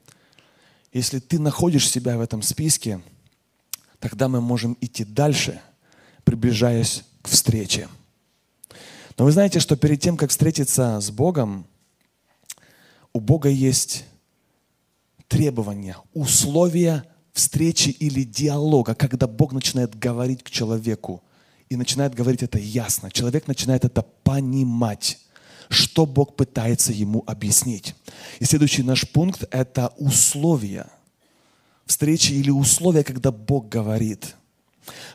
если 0.93 1.19
ты 1.19 1.39
находишь 1.39 1.89
себя 1.89 2.17
в 2.17 2.23
этом 2.23 2.41
списке, 2.41 3.03
тогда 3.99 4.29
мы 4.29 4.41
можем 4.41 4.77
идти 4.81 5.05
дальше, 5.05 5.61
приближаясь 6.25 7.05
к 7.21 7.29
встрече. 7.29 7.89
Но 9.19 9.27
вы 9.27 9.33
знаете, 9.33 9.61
что 9.61 9.77
перед 9.77 10.01
тем, 10.01 10.17
как 10.17 10.31
встретиться 10.31 10.99
с 10.99 11.11
Богом, 11.11 11.67
у 13.13 13.21
Бога 13.21 13.51
есть 13.51 14.07
требования, 15.29 15.99
условия 16.15 17.05
встречи 17.35 17.91
или 17.91 18.23
диалога, 18.25 18.95
когда 18.95 19.27
Бог 19.27 19.53
начинает 19.53 19.95
говорить 19.99 20.43
к 20.43 20.49
человеку 20.49 21.23
и 21.71 21.77
начинает 21.77 22.15
говорить 22.15 22.43
это 22.43 22.59
ясно. 22.59 23.11
Человек 23.11 23.47
начинает 23.47 23.85
это 23.85 24.03
понимать, 24.03 25.19
что 25.71 26.05
Бог 26.05 26.37
пытается 26.37 26.93
ему 26.93 27.23
объяснить. 27.27 27.95
И 28.41 28.45
следующий 28.45 28.83
наш 28.83 29.09
пункт– 29.09 29.45
это 29.51 29.95
условия 29.97 30.87
встречи 31.87 32.33
или 32.33 32.51
условия, 32.51 33.05
когда 33.05 33.31
Бог 33.31 33.69
говорит– 33.69 34.35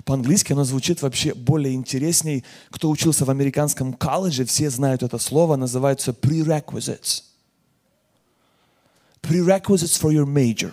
по-английски 0.06 0.54
оно 0.54 0.64
звучит 0.64 1.02
вообще 1.02 1.34
более 1.34 1.74
интересней. 1.74 2.44
Кто 2.70 2.90
учился 2.90 3.26
в 3.26 3.30
американском 3.30 3.94
колледже, 3.94 4.46
все 4.46 4.70
знают 4.70 5.04
это 5.04 5.18
слово, 5.18 5.56
называется 5.56 6.12
prerequisites. 6.12 7.24
Prerequisites 9.22 10.00
for 10.00 10.14
your 10.14 10.26
major. 10.26 10.72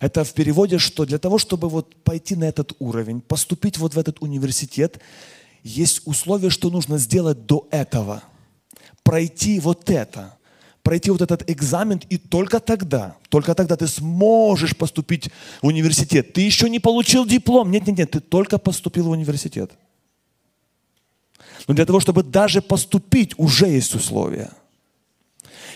Это 0.00 0.24
в 0.24 0.32
переводе, 0.32 0.78
что 0.78 1.04
для 1.04 1.18
того, 1.18 1.38
чтобы 1.38 1.68
вот 1.68 1.94
пойти 2.04 2.36
на 2.36 2.44
этот 2.44 2.72
уровень, 2.78 3.20
поступить 3.20 3.78
вот 3.78 3.94
в 3.94 3.98
этот 3.98 4.22
университет, 4.22 5.00
есть 5.62 6.02
условия, 6.06 6.50
что 6.50 6.70
нужно 6.70 6.98
сделать 6.98 7.46
до 7.46 7.66
этого. 7.70 8.22
Пройти 9.02 9.60
вот 9.60 9.90
это– 9.90 10.34
пройти 10.88 11.10
вот 11.10 11.20
этот 11.20 11.50
экзамен, 11.50 12.00
и 12.08 12.16
только 12.16 12.60
тогда, 12.60 13.14
только 13.28 13.54
тогда 13.54 13.76
ты 13.76 13.86
сможешь 13.86 14.74
поступить 14.74 15.28
в 15.60 15.66
университет. 15.66 16.32
Ты 16.32 16.40
еще 16.40 16.70
не 16.70 16.78
получил 16.78 17.26
диплом. 17.26 17.70
Нет, 17.70 17.86
нет, 17.86 17.98
нет, 17.98 18.10
ты 18.12 18.20
только 18.20 18.56
поступил 18.56 19.04
в 19.04 19.10
университет. 19.10 19.70
Но 21.66 21.74
для 21.74 21.84
того, 21.84 22.00
чтобы 22.00 22.22
даже 22.22 22.62
поступить, 22.62 23.34
уже 23.36 23.66
есть 23.66 23.94
условия. 23.94 24.50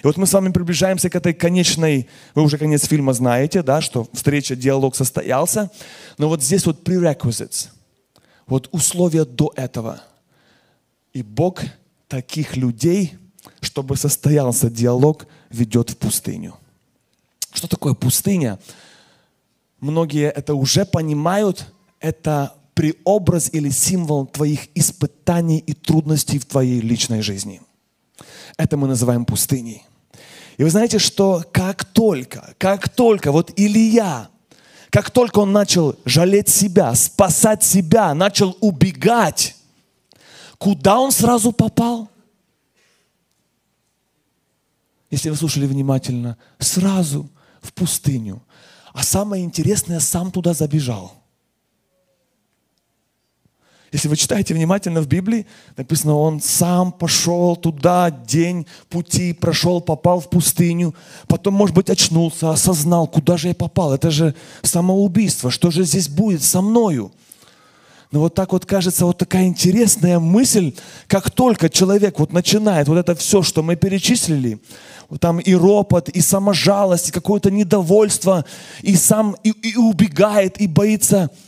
И 0.02 0.06
вот 0.06 0.16
мы 0.16 0.26
с 0.26 0.32
вами 0.32 0.52
приближаемся 0.52 1.10
к 1.10 1.16
этой 1.16 1.34
конечной, 1.34 2.08
вы 2.34 2.42
уже 2.42 2.58
конец 2.58 2.86
фильма 2.86 3.12
знаете, 3.12 3.62
да, 3.62 3.80
что 3.80 4.06
встреча, 4.12 4.56
диалог 4.56 4.96
состоялся, 4.96 5.70
но 6.18 6.28
вот 6.28 6.42
здесь 6.42 6.66
вот 6.66 6.86
prerequisites, 6.86 7.68
вот 8.46 8.68
условия 8.72 9.24
до 9.24 9.52
этого. 9.56 10.02
И 11.12 11.22
Бог 11.22 11.62
таких 12.08 12.56
людей, 12.56 13.14
чтобы 13.60 13.96
состоялся 13.96 14.70
диалог, 14.70 15.26
ведет 15.50 15.90
в 15.90 15.96
пустыню. 15.96 16.56
Что 17.52 17.68
такое 17.68 17.94
пустыня? 17.94 18.58
Многие 19.80 20.30
это 20.30 20.54
уже 20.54 20.84
понимают. 20.84 21.66
Это 22.00 22.54
преобраз 22.74 23.50
или 23.52 23.68
символ 23.68 24.26
твоих 24.26 24.68
испытаний 24.74 25.58
и 25.58 25.72
трудностей 25.72 26.38
в 26.38 26.46
твоей 26.46 26.80
личной 26.80 27.22
жизни. 27.22 27.60
Это 28.56 28.76
мы 28.76 28.88
называем 28.88 29.24
пустыней. 29.24 29.84
И 30.56 30.64
вы 30.64 30.70
знаете, 30.70 30.98
что 30.98 31.44
как 31.52 31.84
только, 31.84 32.54
как 32.58 32.88
только 32.88 33.32
вот 33.32 33.52
Илья, 33.56 34.28
как 34.90 35.10
только 35.10 35.38
он 35.38 35.52
начал 35.52 35.96
жалеть 36.04 36.48
себя, 36.48 36.94
спасать 36.94 37.62
себя, 37.62 38.14
начал 38.14 38.56
убегать, 38.60 39.56
куда 40.58 40.98
он 41.00 41.10
сразу 41.10 41.52
попал? 41.52 42.08
Если 45.10 45.30
вы 45.30 45.36
слушали 45.36 45.66
внимательно, 45.66 46.36
сразу 46.58 47.28
в 47.60 47.72
пустыню. 47.72 48.42
А 48.92 49.02
самое 49.02 49.44
интересное, 49.44 50.00
сам 50.00 50.30
туда 50.30 50.52
забежал– 50.52 51.16
если 53.92 54.08
вы 54.08 54.16
читаете 54.16 54.54
внимательно 54.54 55.02
в 55.02 55.06
Библии, 55.06 55.46
написано, 55.76 56.16
он 56.16 56.40
сам 56.40 56.92
пошел 56.92 57.56
туда, 57.56 58.10
день 58.10 58.66
пути 58.88 59.34
прошел, 59.34 59.82
попал 59.82 60.20
в 60.20 60.30
пустыню, 60.30 60.94
потом, 61.28 61.54
может 61.54 61.76
быть, 61.76 61.90
очнулся, 61.90 62.50
осознал, 62.50 63.06
куда 63.06 63.36
же 63.36 63.48
я 63.48 63.54
попал. 63.54 63.92
Это 63.92 64.10
же 64.10 64.34
самоубийство, 64.62 65.50
что 65.50 65.70
же 65.70 65.84
здесь 65.84 66.08
будет 66.08 66.42
со 66.42 66.62
мною? 66.62 67.12
Но 68.12 68.20
вот 68.20 68.34
так 68.34 68.52
вот 68.52 68.64
кажется, 68.64 69.04
вот 69.04 69.18
такая 69.18 69.44
интересная 69.44 70.18
мысль, 70.18 70.74
как 71.06 71.30
только 71.30 71.68
человек 71.68 72.18
вот 72.18 72.32
начинает 72.32 72.88
вот 72.88 72.96
это 72.96 73.14
все, 73.14 73.42
что 73.42 73.62
мы 73.62 73.76
перечислили, 73.76 74.58
там 75.20 75.38
и 75.38 75.54
ропот, 75.54 76.08
и 76.08 76.20
саможалость, 76.22 77.10
и 77.10 77.12
какое-то 77.12 77.50
недовольство, 77.50 78.46
и 78.80 78.96
сам 78.96 79.36
и, 79.42 79.50
и 79.50 79.76
убегает, 79.76 80.58
и 80.62 80.66
боится– 80.66 81.30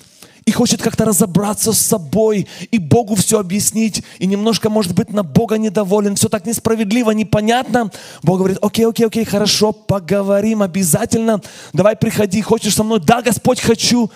и 0.46 0.52
хочет 0.52 0.82
как-то 0.82 1.04
разобраться 1.04 1.72
с 1.72 1.78
собой 1.78 2.46
и 2.70 2.78
Богу 2.78 3.14
все 3.14 3.40
объяснить, 3.40 4.02
и 4.18 4.26
немножко, 4.26 4.68
может 4.68 4.94
быть, 4.94 5.10
на 5.10 5.22
Бога 5.22 5.56
недоволен, 5.56 6.16
все 6.16 6.28
так 6.28 6.46
несправедливо, 6.46 7.12
непонятно. 7.12 7.90
Бог 8.22 8.38
говорит, 8.38 8.58
окей, 8.60 8.86
окей, 8.86 9.06
окей, 9.06 9.24
хорошо, 9.24 9.72
поговорим 9.72 10.62
обязательно, 10.62 11.40
давай 11.72 11.96
приходи, 11.96 12.42
хочешь 12.42 12.74
со 12.74 12.84
мной? 12.84 13.00
Да, 13.00 13.22
Господь, 13.22 13.60
хочу. 13.60 14.10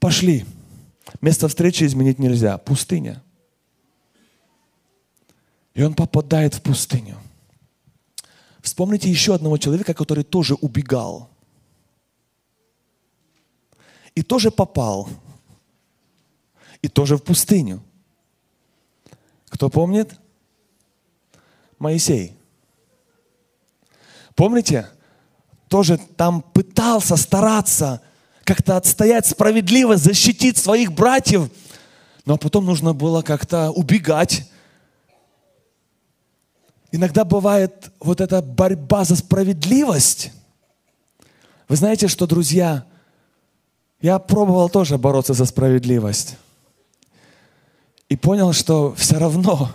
Пошли. 0.00 0.44
Место 1.20 1.48
встречи 1.48 1.84
изменить 1.84 2.18
нельзя. 2.18 2.58
Пустыня. 2.58 3.22
И 5.74 5.82
он 5.82 5.94
попадает 5.94 6.54
в 6.54 6.62
пустыню. 6.62 7.16
Вспомните 8.60 9.08
еще 9.08 9.34
одного 9.34 9.58
человека, 9.58 9.94
который 9.94 10.24
тоже 10.24 10.54
убегал. 10.54 11.30
И 14.14 14.22
тоже 14.22 14.50
попал 14.50 15.08
и 16.82 16.88
тоже 16.88 17.16
в 17.16 17.22
пустыню. 17.22 17.82
Кто 19.48 19.68
помнит? 19.68 20.14
Моисей. 21.78 22.36
Помните? 24.34 24.88
Тоже 25.68 25.98
там 26.16 26.42
пытался 26.42 27.16
стараться 27.16 28.00
как-то 28.44 28.76
отстоять 28.76 29.26
справедливость, 29.26 30.04
защитить 30.04 30.56
своих 30.56 30.92
братьев, 30.92 31.50
но 32.24 32.38
потом 32.38 32.64
нужно 32.64 32.94
было 32.94 33.20
как-то 33.22 33.70
убегать. 33.70 34.50
Иногда 36.90 37.24
бывает 37.24 37.92
вот 38.00 38.22
эта 38.22 38.40
борьба 38.40 39.04
за 39.04 39.16
справедливость. 39.16 40.32
Вы 41.68 41.76
знаете, 41.76 42.08
что, 42.08 42.26
друзья, 42.26 42.86
я 44.00 44.18
пробовал 44.18 44.70
тоже 44.70 44.96
бороться 44.96 45.34
за 45.34 45.44
справедливость 45.44 46.38
и 48.08 48.16
понял, 48.16 48.52
что 48.52 48.94
все 48.94 49.18
равно 49.18 49.70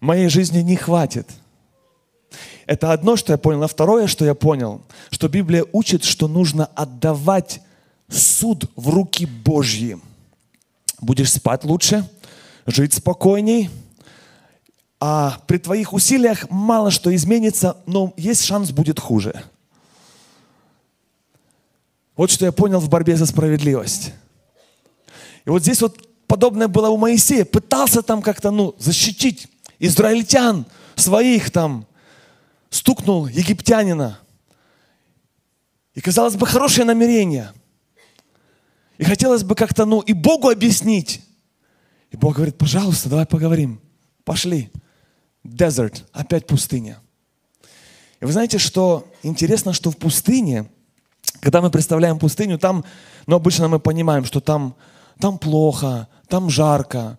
моей 0.00 0.28
жизни 0.28 0.58
не 0.58 0.76
хватит. 0.76 1.28
Это 2.66 2.92
одно, 2.92 3.16
что 3.16 3.32
я 3.32 3.38
понял. 3.38 3.62
А 3.62 3.68
второе, 3.68 4.06
что 4.06 4.24
я 4.24 4.34
понял, 4.34 4.82
что 5.10 5.28
Библия 5.28 5.64
учит, 5.72 6.04
что 6.04 6.28
нужно 6.28 6.66
отдавать 6.66 7.60
суд 8.08 8.70
в 8.76 8.90
руки 8.90 9.26
Божьи. 9.26 9.98
Будешь 11.00 11.32
спать 11.32 11.64
лучше, 11.64 12.08
жить 12.66 12.94
спокойней, 12.94 13.70
а 15.00 15.38
при 15.46 15.58
твоих 15.58 15.92
усилиях 15.92 16.48
мало 16.50 16.90
что 16.90 17.14
изменится, 17.14 17.76
но 17.86 18.14
есть 18.16 18.44
шанс 18.44 18.70
будет 18.70 18.98
хуже. 18.98 19.42
Вот 22.16 22.30
что 22.30 22.44
я 22.44 22.52
понял 22.52 22.80
в 22.80 22.88
борьбе 22.88 23.16
за 23.16 23.26
справедливость. 23.26 24.12
И 25.44 25.50
вот 25.50 25.62
здесь 25.62 25.82
вот 25.82 26.08
подобное 26.34 26.66
было 26.66 26.88
у 26.88 26.96
Моисея. 26.96 27.44
Пытался 27.44 28.02
там 28.02 28.20
как-то, 28.20 28.50
ну, 28.50 28.74
защитить 28.76 29.46
израильтян 29.78 30.66
своих 30.96 31.52
там. 31.52 31.86
Стукнул 32.70 33.28
египтянина. 33.28 34.18
И, 35.94 36.00
казалось 36.00 36.34
бы, 36.34 36.44
хорошее 36.44 36.86
намерение. 36.86 37.52
И 38.98 39.04
хотелось 39.04 39.44
бы 39.44 39.54
как-то, 39.54 39.84
ну, 39.84 40.00
и 40.00 40.12
Богу 40.12 40.48
объяснить. 40.48 41.20
И 42.10 42.16
Бог 42.16 42.34
говорит, 42.34 42.58
пожалуйста, 42.58 43.08
давай 43.08 43.26
поговорим. 43.26 43.80
Пошли. 44.24 44.72
Desert, 45.44 46.02
опять 46.12 46.48
пустыня. 46.48 46.98
И 48.20 48.24
вы 48.24 48.32
знаете, 48.32 48.58
что 48.58 49.06
интересно, 49.22 49.72
что 49.72 49.92
в 49.92 49.96
пустыне, 49.96 50.68
когда 51.38 51.62
мы 51.62 51.70
представляем 51.70 52.18
пустыню, 52.18 52.58
там, 52.58 52.84
ну, 53.28 53.36
обычно 53.36 53.68
мы 53.68 53.78
понимаем, 53.78 54.24
что 54.24 54.40
там, 54.40 54.74
там 55.20 55.38
плохо, 55.38 56.08
там 56.28 56.50
жарко, 56.50 57.18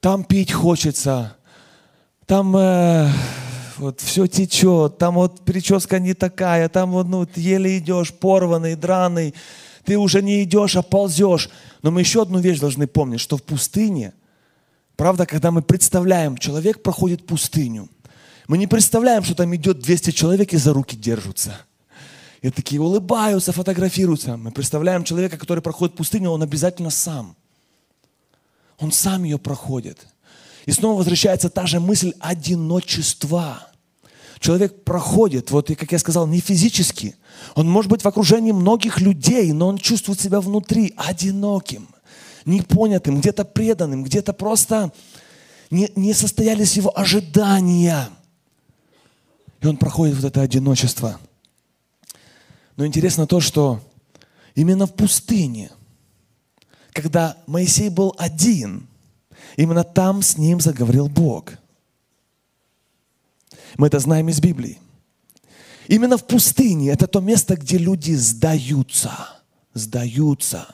там 0.00 0.24
пить 0.24 0.52
хочется, 0.52 1.36
там 2.26 2.56
э, 2.56 3.10
вот 3.78 4.00
все 4.00 4.26
течет, 4.26 4.98
там 4.98 5.14
вот 5.14 5.44
прическа 5.44 5.98
не 5.98 6.14
такая, 6.14 6.68
там 6.68 6.90
вот 6.92 7.08
ну, 7.08 7.26
еле 7.36 7.78
идешь, 7.78 8.12
порванный, 8.12 8.74
драный, 8.74 9.34
ты 9.84 9.96
уже 9.96 10.22
не 10.22 10.42
идешь, 10.42 10.76
а 10.76 10.82
ползешь. 10.82 11.48
Но 11.82 11.90
мы 11.90 12.00
еще 12.00 12.22
одну 12.22 12.38
вещь 12.38 12.60
должны 12.60 12.86
помнить, 12.86 13.20
что 13.20 13.36
в 13.36 13.42
пустыне, 13.42 14.12
правда, 14.96 15.24
когда 15.24 15.50
мы 15.50 15.62
представляем, 15.62 16.36
человек 16.36 16.82
проходит 16.82 17.26
пустыню, 17.26 17.88
мы 18.48 18.58
не 18.58 18.66
представляем, 18.66 19.22
что 19.24 19.34
там 19.34 19.54
идет 19.56 19.78
200 19.78 20.10
человек 20.10 20.52
и 20.52 20.56
за 20.56 20.72
руки 20.72 20.96
держатся. 20.96 21.58
И 22.42 22.50
такие 22.50 22.80
улыбаются, 22.80 23.52
фотографируются. 23.52 24.36
Мы 24.36 24.52
представляем 24.52 25.04
человека, 25.04 25.38
который 25.38 25.60
проходит 25.60 25.96
пустыню, 25.96 26.30
он 26.30 26.42
обязательно 26.42 26.90
сам. 26.90 27.36
Он 28.78 28.92
сам 28.92 29.24
ее 29.24 29.38
проходит. 29.38 30.06
И 30.66 30.72
снова 30.72 30.98
возвращается 30.98 31.50
та 31.50 31.66
же 31.66 31.80
мысль 31.80 32.12
одиночества. 32.20 33.68
Человек 34.38 34.84
проходит, 34.84 35.50
вот 35.50 35.70
и 35.70 35.74
как 35.74 35.90
я 35.92 35.98
сказал, 35.98 36.26
не 36.26 36.40
физически. 36.40 37.16
Он 37.54 37.68
может 37.68 37.90
быть 37.90 38.02
в 38.02 38.08
окружении 38.08 38.52
многих 38.52 39.00
людей, 39.00 39.52
но 39.52 39.68
он 39.68 39.78
чувствует 39.78 40.20
себя 40.20 40.40
внутри 40.40 40.94
одиноким, 40.96 41.88
непонятым, 42.44 43.20
где-то 43.20 43.44
преданным, 43.44 44.04
где-то 44.04 44.32
просто 44.32 44.92
не, 45.70 45.90
не 45.96 46.14
состоялись 46.14 46.76
его 46.76 46.96
ожидания. 46.96 48.10
И 49.60 49.66
он 49.66 49.76
проходит 49.76 50.16
вот 50.16 50.24
это 50.24 50.40
одиночество. 50.40 51.18
Но 52.76 52.86
интересно 52.86 53.26
то, 53.26 53.40
что 53.40 53.80
именно 54.54 54.86
в 54.86 54.94
пустыне, 54.94 55.70
когда 57.00 57.36
Моисей 57.46 57.90
был 57.90 58.12
один, 58.18 58.88
именно 59.56 59.84
там 59.84 60.20
с 60.20 60.36
ним 60.36 60.60
заговорил 60.60 61.08
Бог. 61.08 61.52
Мы 63.76 63.86
это 63.86 64.00
знаем 64.00 64.28
из 64.28 64.40
Библии. 64.40 64.80
Именно 65.86 66.18
в 66.18 66.26
пустыне 66.26 66.90
это 66.90 67.06
то 67.06 67.20
место, 67.20 67.54
где 67.56 67.78
люди 67.78 68.14
сдаются. 68.14 69.12
Сдаются. 69.74 70.66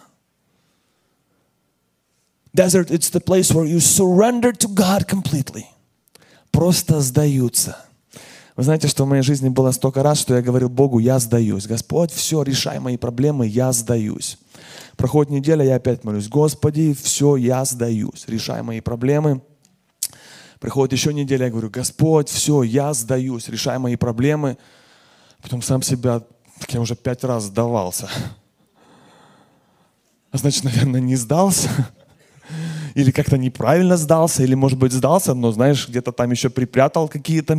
Desert, 2.56 2.90
it's 2.90 3.10
the 3.10 3.20
place 3.20 3.52
where 3.52 3.66
you 3.66 3.80
surrender 3.80 4.52
to 4.52 4.68
God 4.68 5.06
completely. 5.06 5.64
Просто 6.50 7.02
сдаются. 7.02 7.76
Вы 8.56 8.62
знаете, 8.62 8.88
что 8.88 9.04
в 9.04 9.08
моей 9.08 9.22
жизни 9.22 9.50
было 9.50 9.72
столько 9.72 10.02
раз, 10.02 10.20
что 10.20 10.36
я 10.36 10.40
говорил 10.40 10.70
Богу, 10.70 11.00
я 11.00 11.18
сдаюсь. 11.18 11.66
Господь, 11.66 12.12
все, 12.12 12.42
решай 12.42 12.78
мои 12.78 12.96
проблемы, 12.96 13.46
я 13.46 13.72
сдаюсь. 13.72 14.38
Проходит 14.96 15.30
неделя, 15.30 15.64
я 15.64 15.76
опять 15.76 16.04
молюсь, 16.04 16.28
Господи, 16.28 16.94
все, 16.94 17.36
я 17.36 17.64
сдаюсь. 17.64 18.24
Решай 18.26 18.62
мои 18.62 18.80
проблемы. 18.80 19.42
Приходит 20.60 20.92
еще 20.92 21.12
неделя, 21.12 21.46
я 21.46 21.50
говорю, 21.50 21.70
Господь, 21.70 22.28
все, 22.28 22.62
я 22.62 22.94
сдаюсь, 22.94 23.48
решай 23.48 23.78
мои 23.78 23.96
проблемы. 23.96 24.56
Потом 25.42 25.62
сам 25.62 25.82
себя, 25.82 26.22
я 26.68 26.80
уже 26.80 26.94
пять 26.94 27.24
раз 27.24 27.44
сдавался. 27.44 28.08
А 30.30 30.38
значит, 30.38 30.64
наверное, 30.64 31.00
не 31.00 31.16
сдался 31.16 31.68
или 32.94 33.10
как-то 33.10 33.36
неправильно 33.36 33.96
сдался, 33.96 34.42
или, 34.42 34.54
может 34.54 34.78
быть, 34.78 34.92
сдался, 34.92 35.34
но, 35.34 35.52
знаешь, 35.52 35.88
где-то 35.88 36.12
там 36.12 36.30
еще 36.30 36.48
припрятал 36.48 37.08
какие-то 37.08 37.58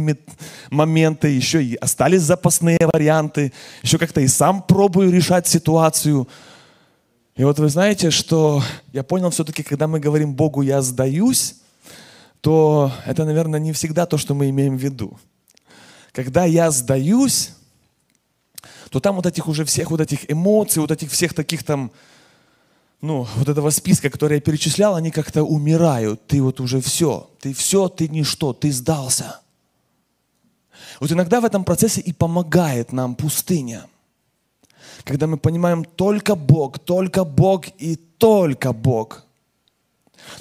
моменты, 0.70 1.28
еще 1.28 1.64
и 1.64 1.76
остались 1.76 2.22
запасные 2.22 2.80
варианты, 2.94 3.54
еще 3.84 3.98
как-то 3.98 4.22
и 4.22 4.28
сам 4.28 4.62
пробую 4.64 5.12
решать 5.12 5.48
ситуацию. 5.48 6.28
И 7.36 7.44
вот 7.44 7.60
вы 7.60 7.68
знаете, 7.70 8.12
что 8.12 8.64
я 8.94 9.04
понял 9.04 9.30
все-таки, 9.30 9.62
когда 9.62 9.88
мы 9.88 10.00
говорим 10.00 10.34
Богу 10.34 10.62
«я 10.62 10.82
сдаюсь», 10.82 11.56
то 12.40 12.92
это, 13.06 13.26
наверное, 13.26 13.60
не 13.60 13.74
всегда 13.74 14.06
то, 14.06 14.18
что 14.18 14.34
мы 14.36 14.50
имеем 14.50 14.78
в 14.78 14.82
виду. 14.82 15.20
Когда 16.14 16.46
я 16.46 16.72
сдаюсь, 16.72 17.52
то 18.90 19.00
там 19.00 19.16
вот 19.16 19.26
этих 19.26 19.48
уже 19.48 19.66
всех 19.66 19.92
вот 19.92 20.00
этих 20.00 20.32
эмоций, 20.32 20.80
вот 20.80 20.92
этих 20.92 21.12
всех 21.12 21.34
таких 21.34 21.64
там 21.64 21.92
ну, 23.02 23.28
вот 23.36 23.50
этого 23.50 23.70
списка, 23.70 24.10
который 24.10 24.36
я 24.36 24.42
перечислял, 24.42 24.96
они 24.96 25.12
как-то 25.12 25.44
умирают. 25.44 26.26
Ты 26.28 26.42
вот 26.42 26.60
уже 26.60 26.80
все, 26.82 27.30
ты 27.42 27.54
все, 27.54 27.90
ты 27.90 28.08
ничто, 28.08 28.54
ты 28.54 28.72
сдался. 28.72 29.42
Вот 31.00 31.12
иногда 31.12 31.42
в 31.42 31.46
этом 31.46 31.64
процессе 31.66 32.02
и 32.02 32.14
помогает 32.14 32.94
нам 32.94 33.16
пустыня. 33.16 33.86
Когда 35.06 35.28
мы 35.28 35.38
понимаем 35.38 35.86
только 35.86 36.36
Бог, 36.36 36.80
только 36.80 37.24
Бог 37.24 37.66
и 37.78 37.96
только 37.96 38.74
Бог. 38.74 39.24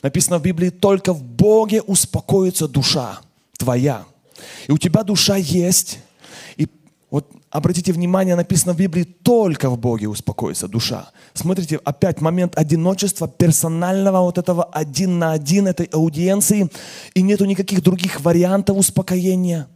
Написано 0.02 0.38
в 0.38 0.42
Библии, 0.42 0.70
только 0.70 1.12
в 1.12 1.22
Боге 1.22 1.82
успокоится 1.82 2.66
душа 2.66 3.20
твоя. 3.58 4.04
И 4.66 4.72
у 4.72 4.78
тебя 4.78 5.02
душа 5.02 5.36
есть. 5.36 5.98
И 6.56 6.66
вот 7.10 7.30
обратите 7.50 7.92
внимание, 7.92 8.36
написано 8.36 8.72
в 8.72 8.78
Библии, 8.78 9.04
только 9.04 9.68
в 9.68 9.78
Боге 9.78 10.08
успокоится 10.08 10.66
душа. 10.66 11.10
Смотрите, 11.34 11.78
опять 11.84 12.22
момент 12.22 12.56
одиночества, 12.56 13.28
персонального 13.28 14.20
вот 14.22 14.38
этого 14.38 14.64
один 14.64 15.18
на 15.18 15.32
один, 15.32 15.68
этой 15.68 15.86
аудиенции, 15.92 16.70
и 17.12 17.20
нету 17.20 17.44
никаких 17.44 17.82
других 17.82 18.22
вариантов 18.22 18.78
успокоения– 18.78 19.68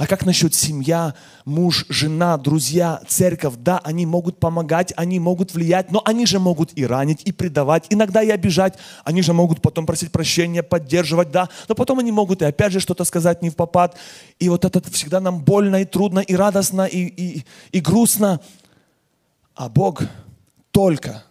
а 0.00 0.06
как 0.06 0.24
насчет 0.24 0.54
семья, 0.54 1.12
муж, 1.44 1.84
жена, 1.90 2.38
друзья, 2.38 3.02
церковь? 3.06 3.56
Да, 3.58 3.80
они 3.84 4.06
могут 4.06 4.40
помогать, 4.40 4.94
они 4.96 5.20
могут 5.20 5.52
влиять, 5.52 5.92
но 5.92 6.00
они 6.06 6.24
же 6.24 6.38
могут 6.38 6.70
и 6.74 6.86
ранить, 6.86 7.20
и 7.26 7.32
предавать, 7.32 7.84
иногда 7.90 8.22
и 8.22 8.30
обижать. 8.30 8.78
Они 9.04 9.20
же 9.20 9.34
могут 9.34 9.60
потом 9.60 9.84
просить 9.84 10.10
прощения, 10.10 10.62
поддерживать, 10.62 11.30
да, 11.30 11.50
но 11.68 11.74
потом 11.74 11.98
они 11.98 12.12
могут 12.12 12.40
и 12.40 12.46
опять 12.46 12.72
же 12.72 12.80
что-то 12.80 13.04
сказать 13.04 13.42
не 13.42 13.50
в 13.50 13.56
попад. 13.56 13.94
И 14.38 14.48
вот 14.48 14.64
это 14.64 14.80
всегда 14.90 15.20
нам 15.20 15.44
больно 15.44 15.82
и 15.82 15.84
трудно, 15.84 16.20
и 16.20 16.34
радостно, 16.34 16.86
и, 16.86 17.00
и, 17.00 17.44
и 17.70 17.80
грустно. 17.80 18.40
А 19.54 19.68
Бог 19.68 20.00
только, 20.70 21.24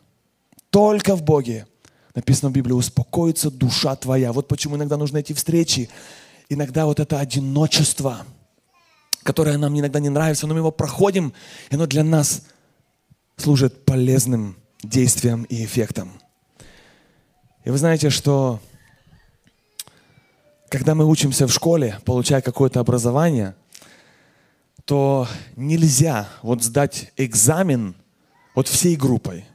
только 0.70 1.16
в 1.16 1.24
Боге, 1.24 1.66
написано 2.14 2.52
в 2.52 2.54
Библии, 2.54 2.74
успокоится 2.74 3.50
душа 3.50 3.96
твоя. 3.96 4.32
Вот 4.32 4.48
почему 4.48 4.76
иногда 4.76 4.96
нужны 4.96 5.22
эти 5.22 5.34
встречи. 5.34 5.90
Иногда 6.50 6.86
вот 6.86 7.00
это 7.00 7.20
одиночество– 7.20 8.28
которое 9.30 9.60
нам 9.60 9.78
иногда 9.78 10.00
не 10.00 10.10
нравится, 10.10 10.48
но 10.48 10.56
мы 10.56 10.62
его 10.62 10.72
проходим, 10.72 11.34
и 11.70 11.76
оно 11.76 11.86
для 11.86 12.04
нас 12.04 12.48
служит 13.38 13.86
полезным 13.86 14.56
действием 14.82 15.44
и 15.44 15.64
эффектом. 15.64 16.20
И 17.64 17.70
вы 17.70 17.78
знаете, 17.78 18.10
что 18.10 18.60
когда 20.68 20.96
мы 20.96 21.06
учимся 21.06 21.46
в 21.46 21.54
школе, 21.54 22.00
получая 22.06 22.42
какое-то 22.42 22.80
образование, 22.80 23.54
то 24.86 25.28
нельзя 25.56 26.28
вот 26.42 26.64
сдать 26.64 27.14
экзамен 27.16 27.94
вот 28.56 28.68
всей 28.68 28.96
группой. 28.96 29.46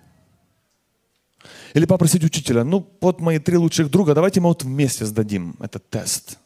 Или 1.73 1.85
попросить 1.85 2.23
учителя, 2.23 2.63
ну 2.63 2.89
вот 3.01 3.19
мои 3.19 3.41
три 3.41 3.57
лучших 3.57 3.91
друга, 3.91 4.15
давайте 4.15 4.41
мы 4.41 4.51
вот 4.51 4.63
вместе 4.63 5.05
сдадим 5.05 5.57
этот 5.59 5.91
тест. 5.91 6.39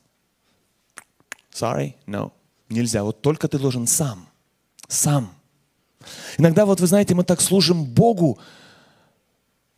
Sorry, 1.53 1.93
no. 2.07 2.33
Нельзя. 2.69 3.03
Вот 3.03 3.23
только 3.23 3.49
ты 3.49 3.59
должен 3.59 3.87
сам. 3.87 4.29
Сам. 4.89 5.33
Иногда, 6.37 6.67
вот 6.67 6.81
вы 6.81 6.87
знаете, 6.87 7.15
мы 7.15 7.25
так 7.25 7.41
служим 7.41 7.85
Богу, 7.85 8.39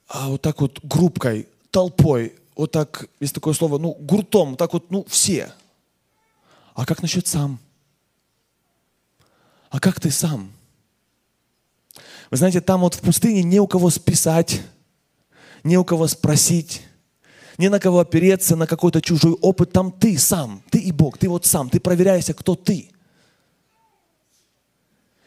а 0.09 0.29
вот 0.29 0.43
так 0.43 0.61
вот 0.61 0.81
группкой, 0.83 1.49
толпой, 1.71 2.35
вот 2.57 2.73
так, 2.73 3.09
есть 3.21 3.35
такое 3.35 3.55
слово, 3.55 3.79
ну, 3.79 3.93
гуртом, 3.93 4.57
так 4.57 4.73
вот, 4.73 4.91
ну, 4.91 5.05
все. 5.09 5.53
А 6.75 6.85
как 6.85 7.03
насчет 7.03 7.27
сам? 7.27 7.59
А 9.71 9.81
как 9.81 10.01
ты 10.01 10.11
сам? 10.11 10.53
Вы 12.31 12.37
знаете, 12.37 12.61
там 12.61 12.81
вот 12.81 12.95
в 12.95 13.01
пустыне 13.01 13.43
не 13.43 13.61
у 13.61 13.67
кого 13.67 13.91
списать, 13.91 14.63
не 15.65 15.79
у 15.79 15.85
кого 15.85 16.07
спросить, 16.07 16.83
не 17.61 17.69
на 17.69 17.79
кого 17.79 18.01
опереться, 18.01 18.57
на 18.57 18.67
какой-то 18.67 19.03
чужой 19.03 19.33
опыт. 19.33 19.71
Там 19.71 19.93
ты 19.93 20.19
сам, 20.19 20.63
ты 20.71 20.79
и 20.79 20.93
Бог, 20.93 21.19
ты 21.19 21.29
вот 21.29 21.45
сам, 21.45 21.69
ты 21.69 21.79
проверяешься, 21.79 22.33
кто 22.33 22.55
ты. 22.55 22.91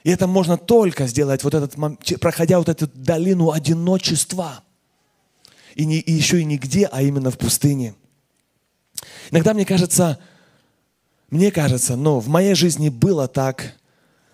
И 0.03 0.09
это 0.09 0.25
можно 0.25 0.57
только 0.57 1.05
сделать, 1.05 1.43
вот 1.43 1.53
этот, 1.53 1.75
проходя 2.19 2.57
вот 2.57 2.69
эту 2.69 2.87
долину 2.87 3.51
одиночества. 3.51 4.63
И, 5.75 5.85
не, 5.85 5.99
и 5.99 6.11
еще 6.11 6.41
и 6.41 6.45
нигде, 6.45 6.87
а 6.91 7.03
именно 7.03 7.29
в 7.29 7.37
пустыне. 7.37 7.93
Иногда 9.29 9.53
мне 9.53 9.65
кажется, 9.65 10.17
мне 11.29 11.51
кажется, 11.51 11.95
но 11.95 12.19
в 12.19 12.29
моей 12.29 12.55
жизни 12.55 12.89
было 12.89 13.27
так, 13.27 13.75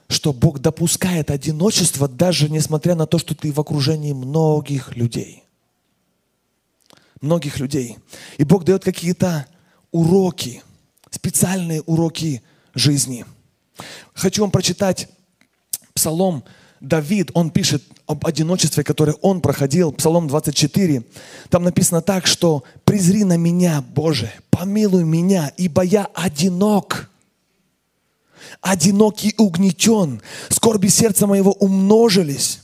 что 0.08 0.32
Бог 0.32 0.60
допускает 0.60 1.32
одиночество, 1.32 2.08
даже 2.08 2.50
несмотря 2.50 2.96
на 2.96 3.06
то, 3.06 3.20
что 3.20 3.36
ты 3.36 3.52
в 3.52 3.60
окружении 3.60 4.14
многих 4.14 4.96
людей 4.96 5.49
многих 7.22 7.60
людей. 7.60 7.98
И 8.38 8.44
Бог 8.44 8.64
дает 8.64 8.84
какие-то 8.84 9.46
уроки, 9.92 10.64
специальные 11.12 11.82
уроки 11.82 12.42
жизни. 12.74 13.26
Хочу 14.14 14.42
вам 14.42 14.52
прочитать 14.52 15.10
Псалом 15.94 16.44
Давид, 16.80 17.32
он 17.34 17.52
пишет 17.52 17.84
об 18.08 18.26
одиночестве, 18.26 18.84
которое 18.84 19.14
он 19.22 19.42
проходил, 19.42 19.92
Псалом 19.92 20.28
24. 20.28 21.04
Там 21.50 21.64
написано 21.64 22.02
так, 22.02 22.26
что 22.26 22.64
«Презри 22.86 23.26
на 23.26 23.38
меня, 23.38 23.82
Боже, 23.82 24.32
помилуй 24.50 25.04
меня, 25.04 25.52
ибо 25.58 25.84
я 25.84 26.08
одинок» 26.14 27.10
одинок 28.62 29.24
и 29.24 29.34
угнетен. 29.38 30.22
Скорби 30.50 30.88
сердца 30.88 31.28
моего 31.28 31.52
умножились. 31.52 32.62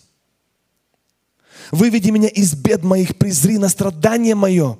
Выведи 1.72 2.10
меня 2.10 2.28
из 2.28 2.54
бед 2.54 2.84
моих, 2.84 3.18
презри 3.18 3.58
на 3.58 3.70
страдание 3.70 4.36
мое, 4.36 4.78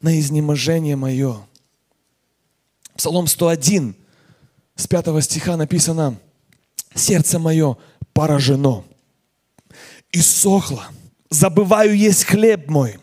на 0.00 0.18
изнеможение 0.18 0.96
мое. 0.96 1.46
Псалом 2.96 3.26
101, 3.26 3.94
с 4.76 4.86
5 4.86 5.24
стиха 5.24 5.56
написано, 5.56 6.18
«Сердце 6.94 7.38
мое 7.38 7.76
поражено 8.12 8.84
и 10.12 10.20
сохло, 10.20 10.86
забываю 11.30 11.96
есть 11.96 12.24
хлеб 12.24 12.68
мой. 12.68 12.98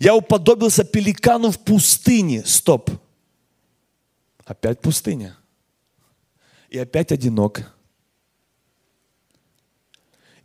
Я 0.00 0.14
уподобился 0.14 0.84
пеликану 0.84 1.50
в 1.50 1.58
пустыне». 1.58 2.44
Стоп. 2.44 2.90
Опять 4.44 4.80
пустыня. 4.80 5.36
И 6.70 6.78
опять 6.78 7.12
одинок. 7.12 7.72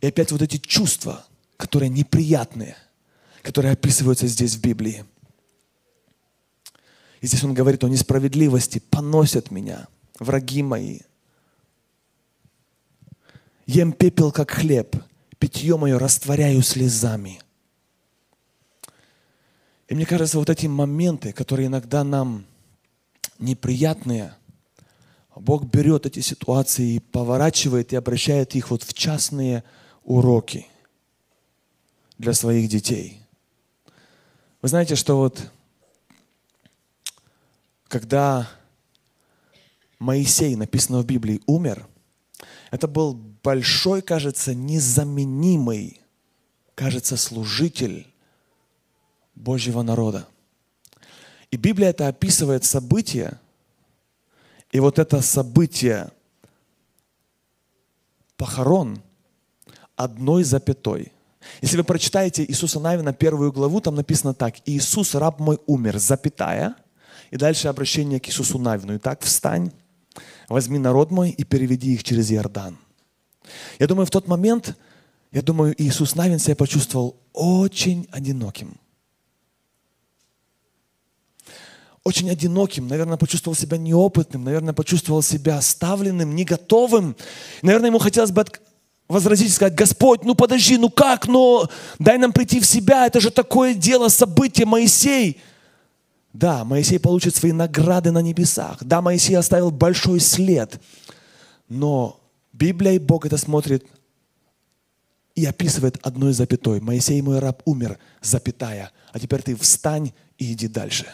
И 0.00 0.06
опять 0.06 0.32
вот 0.32 0.42
эти 0.42 0.58
чувства, 0.58 1.24
которые 1.62 1.88
неприятные, 1.90 2.76
которые 3.42 3.72
описываются 3.72 4.26
здесь 4.26 4.56
в 4.56 4.60
Библии. 4.60 5.04
И 7.20 7.28
здесь 7.28 7.44
он 7.44 7.54
говорит 7.54 7.84
о 7.84 7.88
несправедливости. 7.88 8.80
Поносят 8.80 9.52
меня 9.52 9.86
враги 10.18 10.64
мои. 10.64 10.98
Ем 13.66 13.92
пепел, 13.92 14.32
как 14.32 14.50
хлеб, 14.50 14.96
питье 15.38 15.76
мое 15.76 16.00
растворяю 16.00 16.62
слезами. 16.62 17.40
И 19.86 19.94
мне 19.94 20.04
кажется, 20.04 20.38
вот 20.38 20.50
эти 20.50 20.66
моменты, 20.66 21.32
которые 21.32 21.68
иногда 21.68 22.02
нам 22.02 22.44
неприятные– 23.38 24.34
Бог 25.34 25.64
берет 25.64 26.04
эти 26.04 26.20
ситуации 26.20 26.96
и 26.96 26.98
поворачивает 26.98 27.94
и 27.94 27.96
обращает 27.96 28.54
их 28.54 28.70
вот 28.70 28.82
в 28.82 28.92
частные 28.92 29.64
уроки 30.04 30.66
для 32.22 32.34
своих 32.34 32.68
детей. 32.68 33.20
Вы 34.62 34.68
знаете, 34.68 34.94
что 34.94 35.16
вот 35.16 35.50
когда 37.88 38.48
Моисей, 39.98 40.54
написано 40.54 41.00
в 41.00 41.04
Библии, 41.04 41.42
умер, 41.46 41.84
это 42.70 42.86
был 42.86 43.14
большой, 43.42 44.02
кажется, 44.02 44.54
незаменимый, 44.54 46.00
кажется, 46.76 47.16
служитель 47.16 48.06
Божьего 49.34 49.82
народа. 49.82 50.28
И 51.50 51.56
Библия 51.56 51.90
это 51.90 52.06
описывает 52.06 52.64
события, 52.64 53.40
и 54.70 54.78
вот 54.78 55.00
это 55.00 55.20
событие 55.22 56.12
похорон 58.36 59.02
одной 59.96 60.44
запятой. 60.44 61.12
Если 61.60 61.76
вы 61.76 61.84
прочитаете 61.84 62.44
Иисуса 62.44 62.80
Навина 62.80 63.12
первую 63.12 63.52
главу, 63.52 63.80
там 63.80 63.94
написано 63.94 64.34
так. 64.34 64.56
«Иисус, 64.66 65.14
раб 65.14 65.40
мой, 65.40 65.58
умер, 65.66 65.98
запятая». 65.98 66.74
И 67.30 67.36
дальше 67.36 67.68
обращение 67.68 68.20
к 68.20 68.28
Иисусу 68.28 68.58
Навину. 68.58 68.96
«Итак, 68.96 69.22
встань, 69.22 69.72
возьми 70.48 70.78
народ 70.78 71.10
мой 71.10 71.30
и 71.30 71.44
переведи 71.44 71.94
их 71.94 72.04
через 72.04 72.30
Иордан». 72.30 72.78
Я 73.78 73.86
думаю, 73.86 74.06
в 74.06 74.10
тот 74.10 74.28
момент, 74.28 74.76
я 75.30 75.42
думаю, 75.42 75.74
Иисус 75.78 76.14
Навин 76.14 76.38
себя 76.38 76.56
почувствовал 76.56 77.16
очень 77.32 78.06
одиноким. 78.12 78.76
очень 82.04 82.30
одиноким, 82.30 82.88
наверное, 82.88 83.16
почувствовал 83.16 83.54
себя 83.54 83.76
неопытным, 83.76 84.42
наверное, 84.44 84.74
почувствовал 84.74 85.22
себя 85.22 85.58
оставленным, 85.58 86.34
не 86.34 86.44
готовым. 86.44 87.16
Наверное, 87.62 87.90
ему 87.90 87.98
хотелось 87.98 88.32
бы 88.32 88.44
возразить 89.12 89.48
и 89.48 89.52
сказать, 89.52 89.74
Господь, 89.74 90.24
ну 90.24 90.34
подожди, 90.34 90.76
ну 90.76 90.90
как, 90.90 91.28
но 91.28 91.68
дай 91.98 92.18
нам 92.18 92.32
прийти 92.32 92.58
в 92.60 92.66
себя, 92.66 93.06
это 93.06 93.20
же 93.20 93.30
такое 93.30 93.74
дело, 93.74 94.08
событие, 94.08 94.66
Моисей. 94.66 95.40
Да, 96.32 96.64
Моисей 96.64 96.98
получит 96.98 97.36
свои 97.36 97.52
награды 97.52 98.10
на 98.10 98.22
небесах. 98.22 98.82
Да, 98.82 99.02
Моисей 99.02 99.36
оставил 99.36 99.70
большой 99.70 100.18
след. 100.18 100.80
Но 101.68 102.20
Библия 102.52 102.92
и 102.92 102.98
Бог 102.98 103.26
это 103.26 103.36
смотрит 103.36 103.86
и 105.34 105.44
описывает 105.44 105.98
одной 106.02 106.32
запятой. 106.32 106.80
Моисей, 106.80 107.20
мой 107.22 107.38
раб, 107.38 107.62
умер, 107.66 107.98
запятая. 108.22 108.92
А 109.12 109.20
теперь 109.20 109.42
ты 109.42 109.54
встань 109.56 110.12
и 110.38 110.52
иди 110.52 110.68
дальше. 110.68 111.06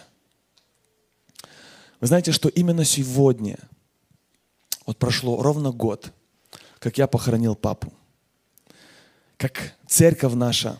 Вы 2.00 2.06
знаете, 2.06 2.30
что 2.30 2.48
именно 2.48 2.84
сегодня, 2.84 3.58
вот 4.86 4.98
прошло 4.98 5.42
ровно 5.42 5.72
год, 5.72 6.12
как 6.78 6.98
я 6.98 7.06
похоронил 7.06 7.54
папу, 7.54 7.92
как 9.36 9.74
церковь 9.86 10.34
наша, 10.34 10.78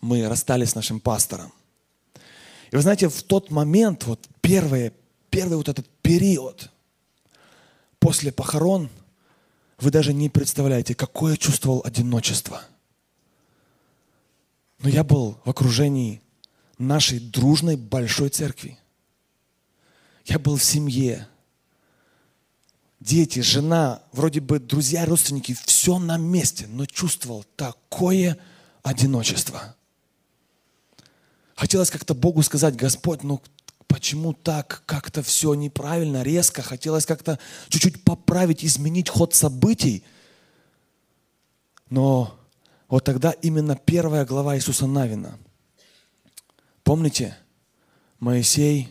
мы 0.00 0.28
расстались 0.28 0.70
с 0.70 0.74
нашим 0.74 1.00
пастором. 1.00 1.52
И 2.70 2.76
вы 2.76 2.82
знаете, 2.82 3.08
в 3.08 3.22
тот 3.22 3.50
момент, 3.50 4.04
вот 4.04 4.28
первый, 4.40 4.92
первый 5.30 5.56
вот 5.56 5.68
этот 5.68 5.88
период 6.02 6.70
после 7.98 8.32
похорон, 8.32 8.88
вы 9.78 9.90
даже 9.90 10.12
не 10.12 10.28
представляете, 10.28 10.94
какое 10.94 11.36
чувствовал 11.36 11.82
одиночество. 11.84 12.62
Но 14.78 14.88
я 14.88 15.04
был 15.04 15.38
в 15.44 15.50
окружении 15.50 16.22
нашей 16.78 17.18
дружной 17.18 17.76
большой 17.76 18.30
церкви. 18.30 18.78
Я 20.24 20.38
был 20.38 20.56
в 20.56 20.64
семье. 20.64 21.28
Дети, 23.00 23.40
жена, 23.40 24.02
вроде 24.12 24.40
бы 24.40 24.58
друзья, 24.58 25.06
родственники, 25.06 25.56
все 25.64 25.98
на 25.98 26.18
месте, 26.18 26.66
но 26.68 26.84
чувствовал 26.84 27.44
такое 27.56 28.38
одиночество. 28.82 29.74
Хотелось 31.54 31.90
как-то 31.90 32.14
Богу 32.14 32.42
сказать, 32.42 32.76
Господь, 32.76 33.22
ну 33.22 33.40
почему 33.86 34.34
так, 34.34 34.82
как-то 34.86 35.22
все 35.22 35.54
неправильно, 35.54 36.22
резко. 36.22 36.62
Хотелось 36.62 37.06
как-то 37.06 37.38
чуть-чуть 37.68 38.04
поправить, 38.04 38.64
изменить 38.64 39.08
ход 39.08 39.34
событий. 39.34 40.04
Но 41.88 42.38
вот 42.88 43.04
тогда 43.04 43.30
именно 43.30 43.76
первая 43.76 44.24
глава 44.24 44.56
Иисуса 44.56 44.86
Навина. 44.86 45.38
Помните, 46.84 47.36
Моисей 48.20 48.88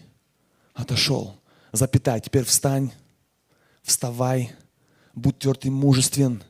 отошел. 0.74 1.40
Запятая, 1.72 2.20
теперь 2.20 2.44
встань, 2.44 2.92
вставай, 3.90 4.52
будь 5.14 5.40
тверд 5.40 5.66
и 5.66 5.70
мужествен. 5.70 6.44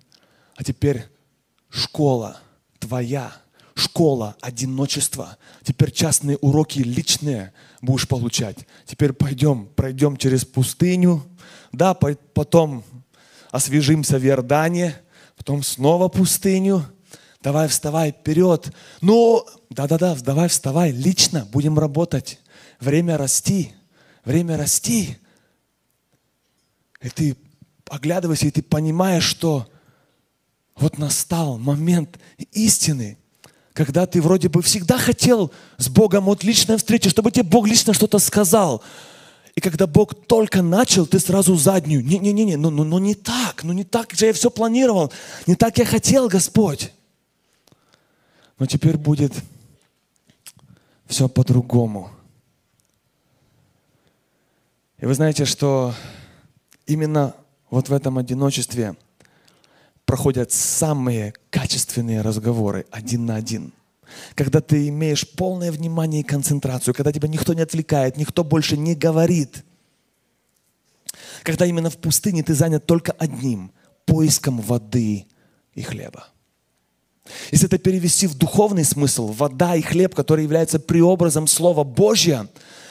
А 0.55 0.63
теперь 0.63 1.05
школа 1.69 2.39
твоя, 2.79 3.33
школа 3.73 4.35
одиночества. 4.41 5.37
Теперь 5.63 5.91
частные 5.91 6.37
уроки 6.37 6.79
личные 6.79 7.53
будешь 7.81 8.07
получать. 8.07 8.67
Теперь 8.85 9.13
пойдем, 9.13 9.67
пройдем 9.75 10.17
через 10.17 10.45
пустыню. 10.45 11.23
Да, 11.71 11.93
потом 11.93 12.83
освежимся 13.51 14.19
в 14.19 14.25
Иордане, 14.25 14.95
потом 15.37 15.63
снова 15.63 16.07
пустыню. 16.07 16.85
Давай 17.41 17.67
вставай 17.69 18.11
вперед. 18.11 18.73
Ну, 19.01 19.45
да-да-да, 19.69 20.15
давай 20.15 20.49
вставай, 20.49 20.91
лично 20.91 21.47
будем 21.51 21.79
работать. 21.79 22.39
Время 22.79 23.17
расти 23.17 23.73
время 24.29 24.57
расти. 24.57 25.17
И 27.01 27.09
ты 27.09 27.37
оглядываешься, 27.89 28.47
и 28.47 28.51
ты 28.51 28.61
понимаешь, 28.61 29.23
что 29.23 29.67
вот 30.75 30.97
настал 30.97 31.57
момент 31.57 32.19
истины, 32.51 33.17
когда 33.73 34.05
ты 34.05 34.21
вроде 34.21 34.49
бы 34.49 34.61
всегда 34.61 34.97
хотел 34.97 35.51
с 35.77 35.89
Богом 35.89 36.25
вот 36.25 36.43
личной 36.43 36.77
встречи, 36.77 37.09
чтобы 37.09 37.31
тебе 37.31 37.43
Бог 37.43 37.67
лично 37.67 37.93
что-то 37.93 38.19
сказал. 38.19 38.83
И 39.55 39.61
когда 39.61 39.87
Бог 39.87 40.13
только 40.25 40.61
начал, 40.61 41.05
ты 41.05 41.19
сразу 41.19 41.55
заднюю. 41.55 42.03
Не-не-не, 42.03 42.55
ну, 42.55 42.69
ну, 42.69 42.83
ну 42.83 42.99
не 42.99 43.15
так, 43.15 43.63
ну 43.63 43.73
не 43.73 43.83
так 43.83 44.13
же 44.13 44.27
я 44.27 44.33
все 44.33 44.49
планировал, 44.49 45.11
не 45.47 45.55
так 45.55 45.77
я 45.77 45.85
хотел, 45.85 46.27
Господь. 46.27 46.91
Но 48.57 48.65
теперь 48.65 48.97
будет 48.97 49.33
все 51.07 51.27
по-другому. 51.27 52.11
И 54.99 55.05
вы 55.05 55.13
знаете, 55.13 55.45
что 55.45 55.93
именно 56.89 57.35
вот 57.69 57.89
в 57.89 57.93
этом 57.93 58.17
одиночестве 58.17 58.95
проходят 60.05 60.51
самые 60.51 61.33
качественные 61.51 62.21
разговоры 62.21 62.85
один 62.91 63.25
на 63.25 63.35
один. 63.35 63.73
Когда 64.33 64.59
ты 64.59 64.87
имеешь 64.87 65.29
полное 65.29 65.71
внимание 65.71 66.21
и 66.21 66.25
концентрацию, 66.25 66.95
когда 66.95 67.11
тебя 67.11 67.27
никто 67.27 67.53
не 67.53 67.61
отвлекает, 67.61 68.17
никто 68.17 68.43
больше 68.43 68.75
не 68.75 68.95
говорит. 68.95 69.63
Когда 71.43 71.67
именно 71.67 71.91
в 71.91 71.97
пустыне 71.97 72.43
ты 72.43 72.55
занят 72.55 72.85
только 72.85 73.11
одним– 73.11 73.71
поиском 74.05 74.59
воды 74.59 75.27
и 75.75 75.81
хлеба. 75.83 76.29
Если 77.51 77.67
это 77.67 77.77
перевести 77.77 78.25
в 78.25 78.35
духовный 78.35 78.83
смысл, 78.83 79.27
вода 79.27 79.75
и 79.75 79.83
хлеб, 79.83 80.15
который 80.15 80.43
является 80.43 80.79
преобразом 80.79 81.45
Слова 81.45 81.83
Божьего, 81.83 82.49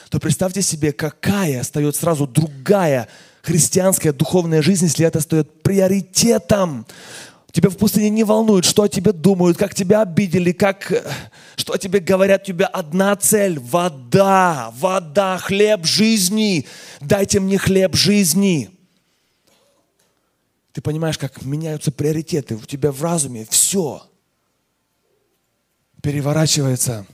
то 0.09 0.19
представьте 0.19 0.61
себе, 0.61 0.93
какая 0.93 1.59
остается 1.59 2.01
сразу 2.01 2.25
другая 2.25 3.09
христианская 3.41 4.13
духовная 4.13 4.61
жизнь, 4.61 4.85
если 4.85 5.05
это 5.05 5.21
стоит 5.21 5.63
приоритетом. 5.63 6.85
Тебя 7.51 7.69
в 7.69 7.77
пустыне 7.77 8.09
не 8.09 8.23
волнует, 8.23 8.63
что 8.63 8.83
о 8.83 8.87
тебе 8.87 9.11
думают, 9.11 9.57
как 9.57 9.73
тебя 9.73 10.03
обидели, 10.03 10.51
как, 10.51 10.93
что 11.55 11.73
о 11.73 11.77
тебе 11.77 11.99
говорят. 11.99 12.43
У 12.43 12.45
тебя 12.45 12.67
одна 12.67 13.15
цель– 13.15 13.57
вода, 13.59 14.71
вода, 14.77 15.37
хлеб 15.39 15.85
жизни. 15.85 16.67
Дайте 17.01 17.39
мне 17.39 17.57
хлеб 17.57 17.95
жизни. 17.95 18.69
Ты 20.73 20.81
понимаешь, 20.81 21.17
как 21.17 21.43
меняются 21.43 21.91
приоритеты 21.91 22.55
у 22.55 22.59
тебя 22.59 22.91
в 22.91 23.01
разуме. 23.01 23.47
Все 23.49 24.03
переворачивается. 26.01 27.05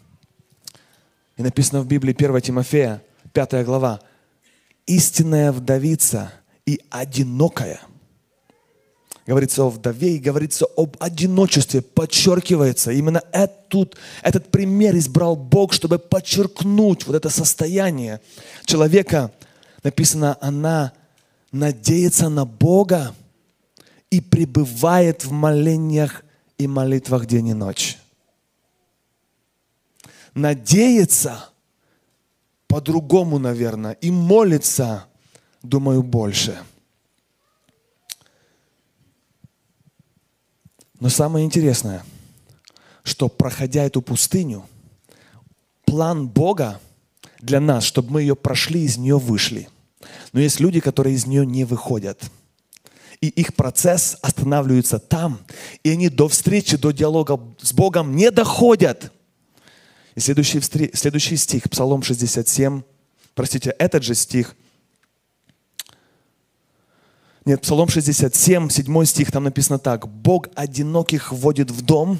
И 1.37 1.43
написано 1.43 1.81
в 1.81 1.87
Библии 1.87 2.13
1 2.13 2.41
Тимофея, 2.41 3.01
5 3.33 3.65
глава. 3.65 4.01
«Истинная 4.85 5.51
вдовица 5.51 6.31
и 6.65 6.81
одинокая». 6.89 7.79
Говорится 9.25 9.63
о 9.63 9.69
вдове 9.69 10.15
и 10.15 10.19
говорится 10.19 10.67
об 10.77 10.97
одиночестве, 10.99 11.81
подчеркивается. 11.81 12.91
Именно 12.91 13.23
этот, 13.31 13.97
этот 14.21 14.51
пример 14.51 14.95
избрал 14.97 15.35
Бог, 15.35 15.73
чтобы 15.73 15.97
подчеркнуть 15.97 17.07
вот 17.07 17.15
это 17.15 17.29
состояние 17.29 18.21
человека. 18.65 19.31
Написано, 19.83 20.37
она 20.41 20.93
надеется 21.51 22.29
на 22.29 22.45
Бога 22.45 23.15
и 24.11 24.21
пребывает 24.21 25.25
в 25.25 25.31
молениях 25.31 26.23
и 26.59 26.67
молитвах 26.67 27.25
день 27.25 27.47
и 27.47 27.53
ночь 27.55 27.97
надеется 30.35 31.49
по-другому, 32.67 33.39
наверное, 33.39 33.93
и 33.93 34.11
молится, 34.11 35.05
думаю, 35.61 36.03
больше. 36.03 36.57
Но 40.99 41.09
самое 41.09 41.45
интересное, 41.45 42.03
что 43.03 43.27
проходя 43.27 43.83
эту 43.83 44.01
пустыню, 44.01 44.65
план 45.85 46.27
Бога 46.27 46.79
для 47.39 47.59
нас, 47.59 47.83
чтобы 47.83 48.11
мы 48.11 48.21
ее 48.21 48.35
прошли, 48.35 48.83
из 48.83 48.97
нее 48.97 49.19
вышли. 49.19 49.69
Но 50.33 50.39
есть 50.39 50.59
люди, 50.59 50.79
которые 50.79 51.15
из 51.15 51.25
нее 51.25 51.45
не 51.45 51.63
выходят. 51.63 52.31
И 53.21 53.27
их 53.27 53.55
процесс 53.55 54.17
останавливается 54.21 54.99
там, 54.99 55.39
и 55.83 55.91
они 55.91 56.09
до 56.09 56.27
встречи, 56.27 56.77
до 56.77 56.91
диалога 56.91 57.39
с 57.61 57.73
Богом 57.73 58.15
не 58.15 58.31
доходят. 58.31 59.11
И 60.15 60.21
следующий, 60.21 60.61
следующий 60.93 61.35
стих, 61.35 61.69
Псалом 61.69 62.01
67, 62.01 62.81
простите, 63.33 63.71
этот 63.77 64.03
же 64.03 64.15
стих, 64.15 64.55
нет, 67.43 67.61
Псалом 67.61 67.89
67, 67.89 68.69
7 68.69 69.05
стих, 69.05 69.31
там 69.31 69.43
написано 69.43 69.77
так. 69.77 70.07
«Бог 70.07 70.47
одиноких 70.55 71.31
вводит 71.31 71.69
в 71.69 71.83
дом, 71.83 72.19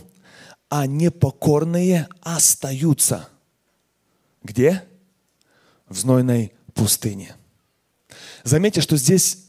а 0.70 0.86
непокорные 0.86 2.08
остаются». 2.22 3.28
Где? 4.44 4.84
В 5.88 5.98
знойной 5.98 6.54
пустыне. 6.76 7.36
Заметьте, 8.44 8.82
что 8.82 8.98
здесь 8.98 9.46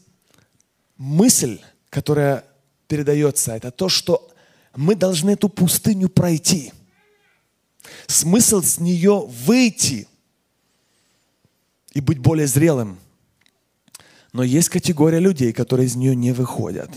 мысль, 0.97 1.59
которая 1.91 2.43
передается, 2.87 3.55
это 3.55 3.69
то, 3.69 3.87
что 3.87 4.31
мы 4.75 4.95
должны 4.95 5.31
эту 5.31 5.49
пустыню 5.49 6.09
пройти– 6.09 6.73
смысл 8.07 8.61
с 8.61 8.79
нее 8.79 9.25
выйти 9.27 10.07
и 11.93 12.01
быть 12.01 12.19
более 12.19 12.47
зрелым. 12.47 12.99
Но 14.33 14.43
есть 14.43 14.69
категория 14.69 15.19
людей, 15.19 15.53
которые 15.53 15.87
из 15.87 15.95
нее 15.95 16.15
не 16.15 16.31
выходят. 16.31 16.89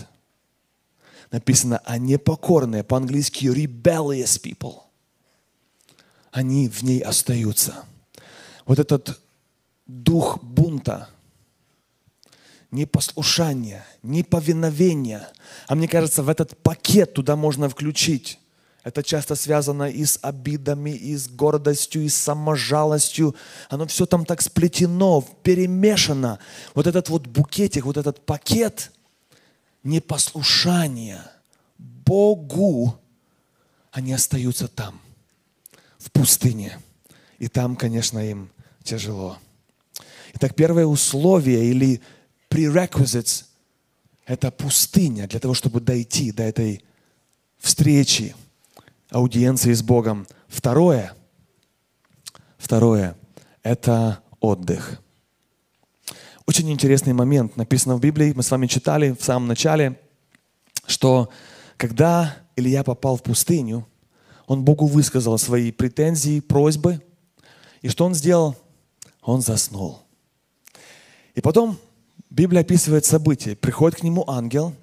Написано, 1.31 1.81
а 1.85 1.97
непокорные, 1.97 2.83
по-английски 2.83 3.45
rebellious 3.45 4.39
people. 4.41 4.81
Они 6.31 6.67
в 6.67 6.81
ней 6.83 6.99
остаются. 6.99 7.85
Вот 8.65 8.79
этот 8.79 9.21
дух 9.87 10.43
бунта, 10.43 11.09
непослушания, 12.69 13.85
неповиновения. 14.03 15.27
А 15.67 15.75
мне 15.75 15.87
кажется, 15.87 16.23
в 16.23 16.29
этот 16.29 16.57
пакет 16.57 17.13
туда 17.13 17.35
можно 17.35 17.69
включить 17.69 18.40
это 18.83 19.03
часто 19.03 19.35
связано 19.35 19.83
и 19.83 20.03
с 20.03 20.17
обидами, 20.21 20.89
и 20.89 21.15
с 21.15 21.27
гордостью, 21.27 22.03
и 22.03 22.09
с 22.09 22.15
саможалостью. 22.15 23.35
Оно 23.69 23.85
все 23.85 24.07
там 24.07 24.25
так 24.25 24.41
сплетено, 24.41 25.21
перемешано. 25.43 26.39
Вот 26.73 26.87
этот 26.87 27.09
вот 27.09 27.27
букетик, 27.27 27.85
вот 27.85 27.97
этот 27.97 28.25
пакет 28.25 28.91
непослушания 29.83 31.31
Богу, 31.77 32.99
они 33.91 34.13
остаются 34.13 34.67
там, 34.67 34.99
в 35.99 36.11
пустыне. 36.11 36.79
И 37.37 37.47
там, 37.47 37.75
конечно, 37.75 38.17
им 38.17 38.49
тяжело. 38.83 39.37
Итак, 40.33 40.55
первое 40.55 40.87
условие 40.87 41.65
или 41.65 42.01
prerequisites– 42.49 43.45
это 44.25 44.49
пустыня 44.49 45.27
для 45.27 45.39
того, 45.39 45.53
чтобы 45.53 45.81
дойти 45.81 46.31
до 46.31 46.41
этой 46.41 46.83
встречи– 47.59 48.35
аудиенции 49.11 49.73
с 49.73 49.83
Богом. 49.83 50.25
Второе, 50.47 51.13
второе– 52.57 53.15
это 53.63 54.23
отдых. 54.39 55.01
Очень 56.47 56.71
интересный 56.71 57.13
момент 57.13 57.55
написано 57.57 57.95
в 57.95 57.99
Библии, 57.99 58.33
мы 58.35 58.41
с 58.41 58.49
вами 58.49 58.65
читали 58.67 59.11
в 59.11 59.23
самом 59.23 59.47
начале, 59.47 59.99
что 60.87 61.29
когда 61.77 62.35
Илья 62.55 62.83
попал 62.83 63.17
в 63.17 63.23
пустыню, 63.23 63.87
он 64.47 64.63
Богу 64.63 64.87
высказал 64.87 65.37
свои 65.37 65.71
претензии, 65.71 66.39
просьбы. 66.39 67.01
И 67.81 67.89
что 67.89 68.05
он 68.05 68.13
сделал? 68.13 68.55
Он 69.21 69.41
заснул. 69.41 69.99
И 71.35 71.41
потом 71.41 71.77
Библия 72.29 72.61
описывает 72.61 73.05
события. 73.05 73.55
Приходит 73.55 73.99
к 73.99 74.03
нему 74.03 74.25
ангел, 74.27 74.73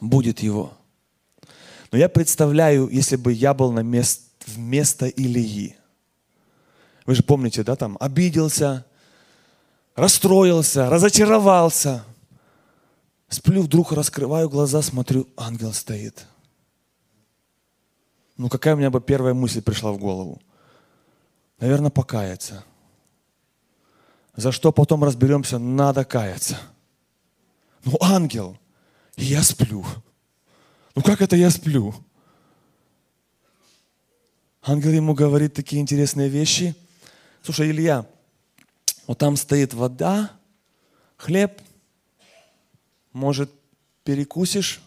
будет 0.00 0.40
его. 0.40 0.72
Но 1.90 1.98
я 1.98 2.08
представляю, 2.08 2.88
если 2.88 3.16
бы 3.16 3.32
я 3.32 3.52
был 3.54 3.72
на 3.72 3.80
мест, 3.80 4.22
вместо 4.46 5.06
Илии. 5.06 5.76
Вы 7.06 7.14
же 7.14 7.22
помните, 7.22 7.62
да, 7.62 7.76
там, 7.76 7.96
обиделся, 8.00 8.86
расстроился, 9.96 10.88
разочаровался. 10.88 12.04
Сплю, 13.28 13.62
вдруг 13.62 13.92
раскрываю 13.92 14.48
глаза, 14.48 14.82
смотрю, 14.82 15.28
ангел 15.36 15.72
стоит. 15.72 16.26
Ну, 18.36 18.48
какая 18.48 18.74
у 18.74 18.78
меня 18.78 18.90
бы 18.90 19.00
первая 19.00 19.34
мысль 19.34 19.62
пришла 19.62 19.92
в 19.92 19.98
голову? 19.98 20.40
Наверное, 21.58 21.90
покаяться. 21.90 22.64
За 24.34 24.52
что 24.52 24.72
потом 24.72 25.04
разберемся, 25.04 25.58
надо 25.58 26.04
каяться. 26.04 26.58
Ну, 27.84 27.98
ангел, 28.00 28.56
и 29.16 29.24
я 29.24 29.42
сплю. 29.42 29.84
Ну 31.00 31.04
как 31.04 31.22
это 31.22 31.34
я 31.34 31.48
сплю? 31.48 31.94
Ангел 34.60 34.90
ему 34.90 35.14
говорит 35.14 35.54
такие 35.54 35.80
интересные 35.80 36.28
вещи. 36.28 36.74
Слушай, 37.42 37.70
Илья, 37.70 38.04
вот 39.06 39.16
там 39.16 39.38
стоит 39.38 39.72
вода, 39.72 40.30
хлеб, 41.16 41.62
может, 43.14 43.50
перекусишь? 44.04 44.82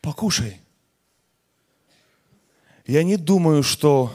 Покушай. 0.00 0.60
Я 2.88 3.04
не 3.04 3.16
думаю, 3.16 3.62
что 3.62 4.12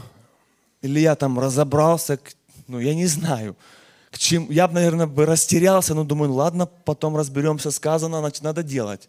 Илья 0.81 1.15
там 1.15 1.39
разобрался, 1.39 2.19
ну, 2.67 2.77
я 2.79 2.93
не 2.93 3.05
знаю, 3.05 3.55
к 4.09 4.17
чему. 4.17 4.51
Я 4.51 4.67
бы, 4.67 4.73
наверное, 4.73 5.07
бы 5.07 5.25
растерялся, 5.25 5.95
но 5.95 6.03
думаю, 6.03 6.33
ладно, 6.33 6.65
потом 6.65 7.15
разберемся, 7.15 7.71
сказано, 7.71 8.19
значит, 8.19 8.43
надо 8.43 8.63
делать 8.63 9.07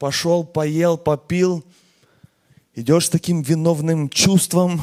пошел, 0.00 0.44
поел, 0.44 0.96
попил, 0.96 1.62
идешь 2.74 3.06
с 3.06 3.10
таким 3.10 3.42
виновным 3.42 4.08
чувством, 4.08 4.80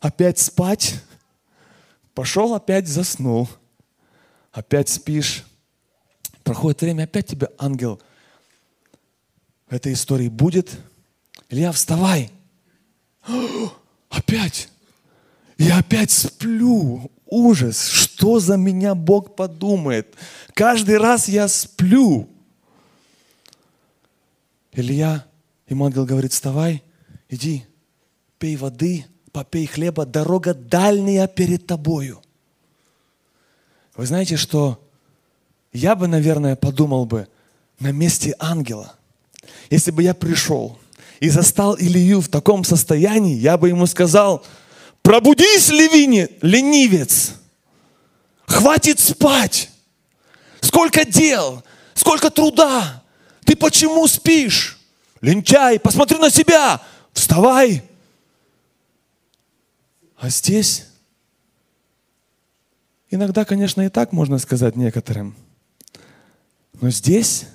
опять 0.00 0.38
спать, 0.38 0.94
пошел, 2.14 2.54
опять 2.54 2.88
заснул, 2.88 3.50
опять 4.50 4.88
спишь. 4.88 5.44
Проходит 6.42 6.80
время, 6.80 7.02
опять 7.04 7.26
тебе 7.26 7.50
ангел 7.58 8.00
в 9.68 9.74
этой 9.74 9.92
истории 9.92 10.28
будет. 10.28 10.70
Илья, 11.50 11.70
вставай. 11.70 12.30
Опять. 14.08 14.70
Я 15.58 15.80
опять 15.80 16.10
сплю. 16.10 17.10
Ужас. 17.26 17.88
Что 17.88 18.40
за 18.40 18.56
меня 18.56 18.94
Бог 18.94 19.36
подумает? 19.36 20.14
Каждый 20.54 20.96
раз 20.96 21.28
я 21.28 21.46
сплю. 21.46 22.33
Илья, 24.74 25.24
ему 25.68 25.86
ангел 25.86 26.04
говорит, 26.04 26.32
вставай, 26.32 26.82
иди, 27.28 27.64
пей 28.38 28.56
воды, 28.56 29.06
попей 29.32 29.66
хлеба, 29.66 30.04
дорога 30.04 30.52
дальняя 30.52 31.26
перед 31.26 31.66
тобою. 31.66 32.20
Вы 33.96 34.06
знаете, 34.06 34.36
что 34.36 34.80
я 35.72 35.94
бы, 35.94 36.08
наверное, 36.08 36.56
подумал 36.56 37.06
бы 37.06 37.28
на 37.78 37.92
месте 37.92 38.34
ангела, 38.38 38.96
если 39.70 39.90
бы 39.90 40.02
я 40.02 40.14
пришел 40.14 40.78
и 41.20 41.28
застал 41.28 41.76
Илью 41.78 42.20
в 42.20 42.28
таком 42.28 42.64
состоянии, 42.64 43.36
я 43.36 43.56
бы 43.56 43.68
ему 43.68 43.86
сказал, 43.86 44.44
пробудись, 45.02 45.68
левине, 45.68 46.28
ленивец, 46.42 47.34
хватит 48.46 48.98
спать, 48.98 49.70
сколько 50.60 51.04
дел, 51.04 51.62
сколько 51.94 52.30
труда, 52.30 53.03
ты 53.44 53.56
почему 53.56 54.06
спишь? 54.06 54.78
Лентяй, 55.20 55.78
посмотри 55.78 56.18
на 56.18 56.30
себя, 56.30 56.80
вставай. 57.12 57.82
А 60.16 60.28
здесь 60.28 60.86
иногда, 63.10 63.44
конечно, 63.44 63.82
и 63.82 63.88
так 63.88 64.12
можно 64.12 64.38
сказать 64.38 64.76
некоторым. 64.76 65.36
Но 66.80 66.90
здесь 66.90 67.46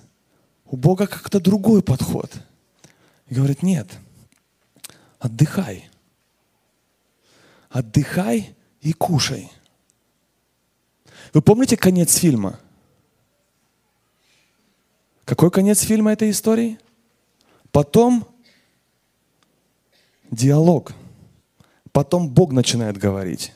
у 0.65 0.77
Бога 0.77 1.07
как-то 1.07 1.39
другой 1.39 1.81
подход. 1.83 2.31
И 3.27 3.35
говорит, 3.35 3.63
нет, 3.63 3.87
отдыхай. 5.19 5.89
Отдыхай 7.69 8.55
и 8.81 8.93
кушай. 8.93 9.51
Вы 11.33 11.41
помните 11.41 11.77
конец 11.77 12.15
фильма? 12.17 12.59
Какой 15.29 15.51
конец 15.51 15.81
фильма 15.81 16.13
этой 16.13 16.31
истории? 16.31 16.79
Потом 17.71 18.27
диалог. 20.31 20.91
Потом 21.91 22.27
Бог 22.27 22.51
начинает 22.51 22.97
говорить. 22.97 23.53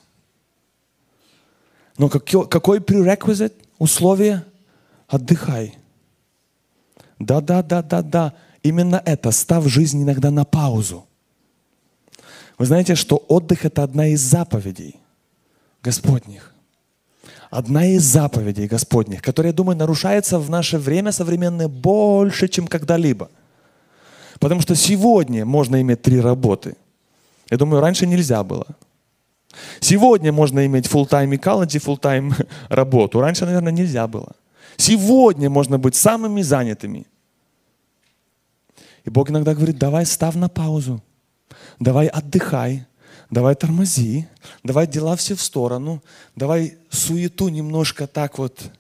Но 1.98 2.10
какой, 2.10 2.78
prerequisite, 2.78 3.56
условие? 3.80 4.46
Отдыхай. 5.08 5.76
Да, 7.18 7.42
да, 7.42 7.64
да, 7.64 7.82
да, 7.82 8.04
да. 8.04 8.34
Именно 8.62 9.02
это. 9.04 9.32
Став 9.32 9.66
жизнь 9.66 10.04
иногда 10.04 10.30
на 10.30 10.46
паузу. 10.46 11.08
Вы 12.60 12.68
знаете, 12.68 12.94
что 12.94 13.16
отдых– 13.16 13.66
это 13.68 13.82
одна 13.82 14.10
из 14.10 14.22
заповедей 14.22 15.00
Господних 15.82 16.53
одна 17.54 17.86
из 17.86 18.04
заповедей 18.04 18.68
Господних, 18.68 19.22
которая, 19.22 19.52
я 19.52 19.56
думаю, 19.56 19.78
нарушается 19.78 20.40
в 20.40 20.50
наше 20.50 20.78
время 20.78 21.12
современное 21.12 21.68
больше, 21.68 22.48
чем 22.48 22.68
когда-либо. 22.68 23.30
Потому 24.40 24.62
что 24.62 24.76
сегодня 24.76 25.46
можно 25.46 25.80
иметь 25.82 26.02
три 26.02 26.20
работы. 26.20 26.76
Я 27.52 27.58
думаю, 27.58 27.82
раньше 27.82 28.08
нельзя 28.08 28.44
было. 28.44 28.66
Сегодня 29.80 30.32
можно 30.32 30.66
иметь 30.66 30.88
full-time 30.88 31.32
ecology, 31.38 31.80
full-time 31.80 32.34
работу. 32.70 33.22
Раньше, 33.22 33.46
наверное, 33.46 33.72
нельзя 33.72 34.08
было. 34.08 34.32
Сегодня 34.78 35.50
можно 35.50 35.78
быть 35.78 35.96
самыми 35.96 36.42
занятыми. 36.42 37.06
И 39.06 39.10
Бог 39.10 39.30
иногда 39.30 39.54
говорит, 39.54 39.78
давай 39.78 40.06
став 40.06 40.36
на 40.36 40.50
паузу, 40.50 41.02
давай 41.80 42.08
отдыхай, 42.08 42.86
давай 43.34 43.56
тормози, 43.56 44.28
давай 44.64 44.88
дела 44.88 45.16
все 45.16 45.36
в 45.36 45.42
сторону, 45.42 46.04
давай 46.36 46.78
суету 46.90 47.50
немножко 47.50 48.06
так 48.06 48.38
вот 48.38 48.72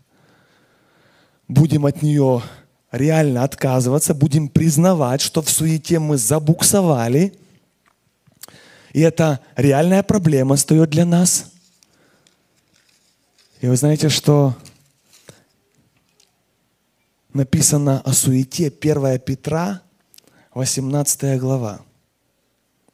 будем 1.47 1.85
от 1.85 2.01
нее 2.01 2.43
реально 2.91 3.43
отказываться, 3.43 4.13
будем 4.13 4.49
признавать, 4.49 5.21
что 5.21 5.41
в 5.41 5.49
суете 5.49 5.99
мы 5.99 6.17
забуксовали, 6.17 7.33
и 8.93 9.01
это 9.01 9.39
реальная 9.55 10.03
проблема 10.03 10.55
стоит 10.55 10.91
для 10.91 11.05
нас. 11.05 11.51
И 13.61 13.67
вы 13.67 13.75
знаете, 13.75 14.09
что 14.09 14.55
написано 17.33 18.01
о 18.01 18.13
суете 18.13 18.67
1 18.67 19.19
Петра, 19.19 19.81
18 20.53 21.39
глава. 21.39 21.81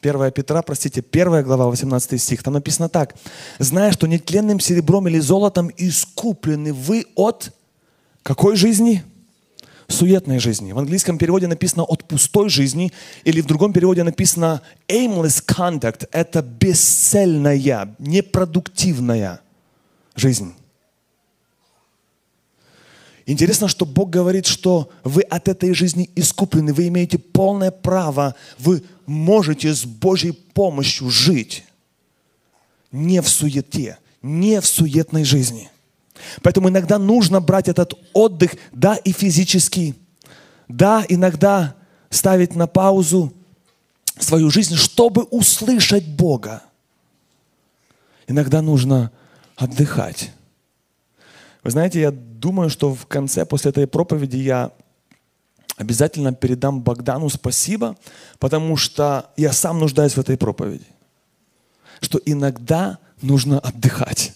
1 0.01 0.31
Петра, 0.31 0.61
простите, 0.61 1.01
1 1.01 1.43
глава, 1.43 1.67
18 1.67 2.21
стих, 2.21 2.41
там 2.41 2.53
написано 2.53 2.87
так. 2.87 3.15
«Зная, 3.59 3.91
что 3.91 4.07
нетленным 4.07 4.59
серебром 4.59 5.07
или 5.07 5.19
золотом 5.19 5.69
искуплены 5.75 6.73
вы 6.73 7.05
от 7.15 7.51
какой 8.23 8.55
жизни? 8.55 9.03
Суетной 9.87 10.37
жизни. 10.37 10.71
В 10.71 10.77
английском 10.77 11.17
переводе 11.17 11.47
написано 11.47 11.83
«от 11.83 12.07
пустой 12.07 12.49
жизни», 12.49 12.93
или 13.23 13.41
в 13.41 13.47
другом 13.47 13.73
переводе 13.73 14.03
написано 14.03 14.61
«aimless 14.87 15.43
conduct»– 15.43 16.07
это 16.11 16.43
бесцельная, 16.43 17.95
непродуктивная 17.97 19.41
жизнь. 20.15 20.53
Интересно, 23.29 23.67
что 23.67 23.85
Бог 23.85 24.09
говорит, 24.09 24.47
что 24.47 24.89
вы 25.03 25.21
от 25.21 25.47
этой 25.47 25.75
жизни 25.75 26.09
искуплены, 26.15 26.73
вы 26.73 26.87
имеете 26.87 27.19
полное 27.19 27.69
право, 27.69 28.33
вы 28.57 28.83
можете 29.05 29.71
с 29.71 29.85
Божьей 29.85 30.31
помощью 30.31 31.11
жить 31.11 31.63
не 32.91 33.21
в 33.21 33.29
суете, 33.29 33.99
не 34.23 34.59
в 34.59 34.65
суетной 34.65 35.25
жизни. 35.25 35.69
Поэтому 36.41 36.69
иногда 36.69 36.97
нужно 36.97 37.39
брать 37.39 37.67
этот 37.67 37.93
отдых, 38.13 38.55
да, 38.71 38.95
и 38.95 39.11
физический, 39.11 39.93
да, 40.67 41.05
иногда 41.07 41.75
ставить 42.09 42.55
на 42.55 42.65
паузу 42.65 43.31
свою 44.17 44.49
жизнь, 44.49 44.73
чтобы 44.73 45.21
услышать 45.25 46.07
Бога. 46.07 46.63
Иногда 48.27 48.63
нужно 48.63 49.11
отдыхать. 49.55 50.31
Вы 51.61 51.69
знаете, 51.69 52.01
я 52.01 52.11
думаю, 52.39 52.69
что 52.69 52.93
в 52.93 53.05
конце, 53.05 53.45
после 53.45 53.71
этой 53.71 53.87
проповеди, 53.87 54.37
я 54.37 54.71
обязательно 55.77 56.33
передам 56.33 56.81
Богдану 56.81 57.29
спасибо, 57.29 57.95
потому 58.39 58.77
что 58.77 59.31
я 59.37 59.53
сам 59.53 59.79
нуждаюсь 59.79 60.13
в 60.13 60.19
этой 60.19 60.37
проповеди. 60.37 60.85
Что 62.01 62.19
иногда 62.25 62.99
нужно 63.21 63.59
отдыхать. 63.59 64.33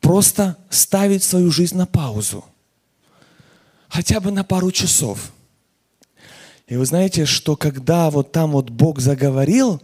Просто 0.00 0.56
ставить 0.70 1.22
свою 1.22 1.50
жизнь 1.50 1.76
на 1.76 1.86
паузу. 1.86 2.44
Хотя 3.88 4.20
бы 4.20 4.30
на 4.30 4.44
пару 4.44 4.70
часов. 4.70 5.32
И 6.66 6.76
вы 6.76 6.84
знаете, 6.84 7.24
что 7.24 7.56
когда 7.56 8.10
вот 8.10 8.32
там 8.32 8.52
вот 8.52 8.70
Бог 8.70 9.00
заговорил 9.00 9.80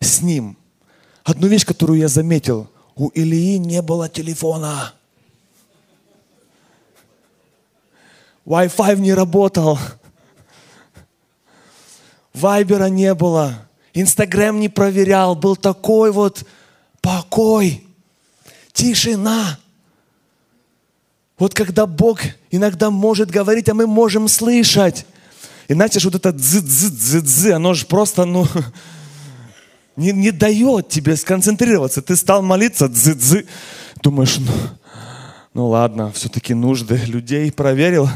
с 0.00 0.22
ним, 0.22 0.56
одну 1.24 1.46
вещь, 1.48 1.66
которую 1.66 1.98
я 1.98 2.08
заметил, 2.08 2.70
у 2.94 3.10
Ильи 3.14 3.58
не 3.58 3.82
было 3.82 4.08
телефона. 4.08 4.94
Wi-Fi 8.44 8.96
не 8.98 9.14
работал. 9.14 9.78
Вайбера 12.34 12.86
не 12.86 13.14
было. 13.14 13.68
Инстаграм 13.94 14.58
не 14.58 14.68
проверял. 14.68 15.34
Был 15.36 15.56
такой 15.56 16.10
вот 16.12 16.44
покой, 17.00 17.86
тишина. 18.72 19.58
Вот 21.38 21.54
когда 21.54 21.86
Бог 21.86 22.20
иногда 22.50 22.90
может 22.90 23.30
говорить, 23.30 23.68
а 23.68 23.74
мы 23.74 23.86
можем 23.86 24.28
слышать. 24.28 25.06
Иначе 25.68 26.00
же 26.00 26.08
вот 26.08 26.16
это 26.16 26.32
дзы-дзы-дзы-дзы, 26.32 27.52
оно 27.52 27.74
же 27.74 27.86
просто, 27.86 28.24
ну, 28.24 28.46
не, 29.96 30.12
не 30.12 30.30
дает 30.30 30.88
тебе 30.88 31.16
сконцентрироваться. 31.16 32.02
Ты 32.02 32.16
стал 32.16 32.42
молиться, 32.42 32.88
дзы-дзы. 32.88 33.46
Думаешь, 34.02 34.38
ну, 34.38 34.52
ну 35.54 35.68
ладно, 35.68 36.10
все-таки 36.12 36.54
нужды 36.54 36.96
людей 37.06 37.52
проверил. 37.52 38.08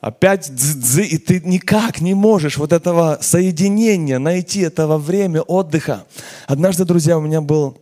Опять 0.00 0.54
дзы, 0.54 1.04
и 1.04 1.18
ты 1.18 1.40
никак 1.40 2.00
не 2.00 2.14
можешь 2.14 2.56
вот 2.56 2.72
этого 2.72 3.18
соединения 3.20 4.18
найти, 4.18 4.60
этого 4.60 4.96
время 4.96 5.42
отдыха. 5.42 6.06
Однажды, 6.46 6.84
друзья, 6.84 7.18
у 7.18 7.20
меня 7.20 7.40
был 7.40 7.76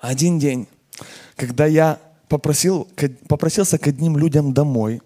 один 0.00 0.38
день, 0.38 0.68
когда 1.36 1.66
я 1.66 1.98
попросил, 2.28 2.88
попросился 3.28 3.78
к 3.78 3.86
одним 3.88 4.16
людям 4.16 4.54
домой, 4.54 5.02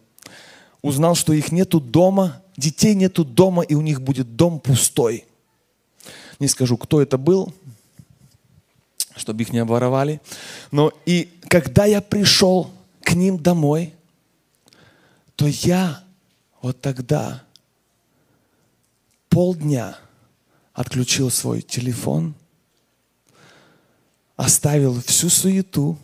узнал, 0.82 1.14
что 1.14 1.32
их 1.32 1.50
нету 1.50 1.80
дома, 1.80 2.42
детей 2.56 2.94
нету 2.94 3.24
дома, 3.24 3.62
и 3.62 3.74
у 3.74 3.80
них 3.80 4.02
будет 4.02 4.36
дом 4.36 4.60
пустой. 4.60 5.24
Не 6.38 6.46
скажу, 6.46 6.76
кто 6.76 7.00
это 7.00 7.16
был, 7.16 7.52
чтобы 9.16 9.42
их 9.42 9.52
не 9.52 9.58
обворовали. 9.58 10.20
Но 10.70 10.92
и 11.06 11.32
когда 11.48 11.86
я 11.86 12.00
пришел 12.00 12.70
к 13.02 13.14
ним 13.14 13.38
домой, 13.38 13.94
то 15.34 15.46
я 15.46 16.04
вот 16.62 16.80
тогда 16.80 17.42
полдня 19.28 19.98
отключил 20.72 21.30
свой 21.30 21.62
телефон, 21.62 22.34
оставил 24.36 25.00
всю 25.00 25.28
суету. 25.28 25.98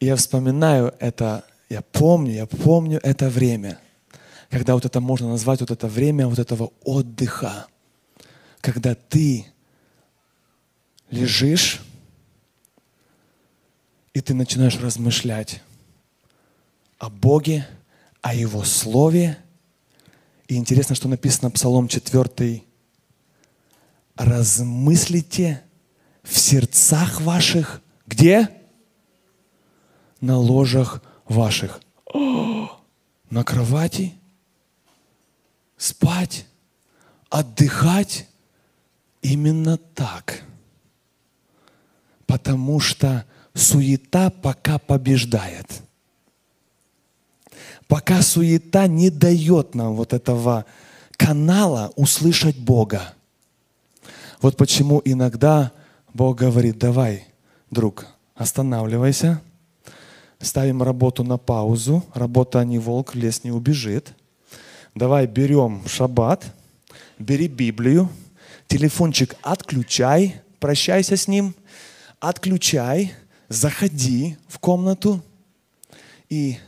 И 0.00 0.06
я 0.06 0.16
вспоминаю 0.16 0.94
это, 0.98 1.44
Я 1.68 1.82
помню, 1.82 2.32
я 2.32 2.46
помню 2.46 3.00
это 3.02 3.28
время, 3.28 3.78
когда 4.50 4.74
вот 4.74 4.84
это 4.84 5.00
можно 5.00 5.28
назвать 5.28 5.60
вот 5.60 5.70
это 5.70 5.88
время 5.88 6.28
вот 6.28 6.38
этого 6.38 6.72
отдыха, 6.82 7.66
когда 8.60 8.94
ты 8.94 9.46
лежишь, 11.14 11.80
и 14.12 14.20
ты 14.20 14.34
начинаешь 14.34 14.78
размышлять 14.78 15.62
о 16.98 17.10
Боге, 17.10 17.66
о 18.20 18.34
Его 18.34 18.64
Слове. 18.64 19.38
И 20.48 20.56
интересно, 20.56 20.94
что 20.94 21.08
написано 21.08 21.50
Псалом 21.50 21.88
4. 21.88 22.62
«Размыслите 24.16 25.62
в 26.22 26.38
сердцах 26.38 27.20
ваших». 27.20 27.80
Где? 28.06 28.48
На 30.20 30.38
ложах 30.38 31.02
ваших. 31.26 31.80
О, 32.12 32.70
на 33.30 33.44
кровати? 33.44 34.14
Спать? 35.76 36.46
Отдыхать? 37.30 38.28
Именно 39.22 39.78
так. 39.78 40.44
Потому 42.34 42.80
что 42.80 43.24
суета 43.54 44.28
пока 44.28 44.80
побеждает. 44.80 45.68
Пока 47.86 48.22
суета 48.22 48.88
не 48.88 49.08
дает 49.08 49.76
нам 49.76 49.94
вот 49.94 50.12
этого 50.12 50.64
канала 51.12 51.92
услышать 51.94 52.58
Бога. 52.58 53.14
Вот 54.42 54.56
почему 54.56 55.00
иногда 55.04 55.70
Бог 56.12 56.38
говорит, 56.38 56.76
давай, 56.76 57.28
друг, 57.70 58.04
останавливайся, 58.34 59.40
ставим 60.40 60.82
работу 60.82 61.22
на 61.22 61.38
паузу, 61.38 62.04
работа 62.14 62.64
не 62.64 62.80
волк, 62.80 63.14
в 63.14 63.16
лес 63.16 63.44
не 63.44 63.52
убежит. 63.52 64.12
Давай 64.96 65.28
берем 65.28 65.86
шаббат, 65.86 66.44
бери 67.16 67.46
Библию, 67.46 68.08
телефончик 68.66 69.36
отключай, 69.40 70.42
прощайся 70.58 71.16
с 71.16 71.28
ним, 71.28 71.54
отключай, 72.20 73.14
заходи 73.48 74.36
в 74.48 74.58
комнату 74.58 75.22
и 76.28 76.58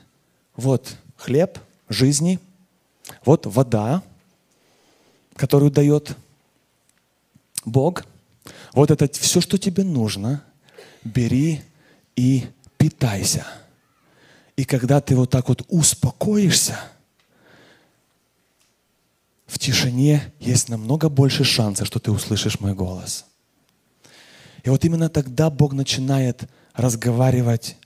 вот 0.57 0.97
хлеб 1.17 1.59
жизни, 1.89 2.39
вот 3.25 3.47
вода, 3.47 4.03
которую 5.35 5.71
дает 5.71 6.17
Бог, 7.65 8.05
вот 8.73 8.91
это 8.91 9.09
все, 9.13 9.41
что 9.41 9.59
тебе 9.59 9.85
нужно, 9.85 10.43
бери 11.05 11.63
и 12.15 12.47
питайся. 12.79 13.47
И 14.57 14.65
когда 14.65 15.01
ты 15.01 15.15
вот 15.15 15.31
так 15.31 15.49
вот 15.49 15.65
успокоишься, 15.69 16.79
в 19.47 19.59
тишине 19.59 20.33
есть 20.41 20.69
намного 20.69 21.09
больше 21.09 21.45
шансов, 21.45 21.87
что 21.87 21.99
ты 21.99 22.11
услышишь 22.11 22.61
мой 22.61 22.75
голос. 22.75 23.26
И 24.67 24.69
вот 24.69 24.85
именно 24.85 25.09
тогда 25.09 25.49
Бог 25.49 25.75
начинает 25.75 26.43
разговаривать 26.75 27.77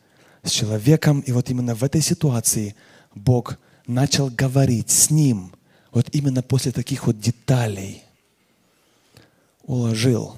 с 0.42 0.50
человеком, 0.50 1.20
и 1.20 1.30
вот 1.30 1.50
именно 1.50 1.74
в 1.74 1.84
этой 1.84 2.00
ситуации 2.00 2.74
Бог 3.14 3.58
начал 3.86 4.30
говорить 4.30 4.88
с 4.88 5.10
ним, 5.10 5.52
вот 5.92 6.08
именно 6.12 6.42
после 6.42 6.72
таких 6.72 7.06
вот 7.06 7.20
деталей. 7.20 8.02
Уложил, 9.64 10.36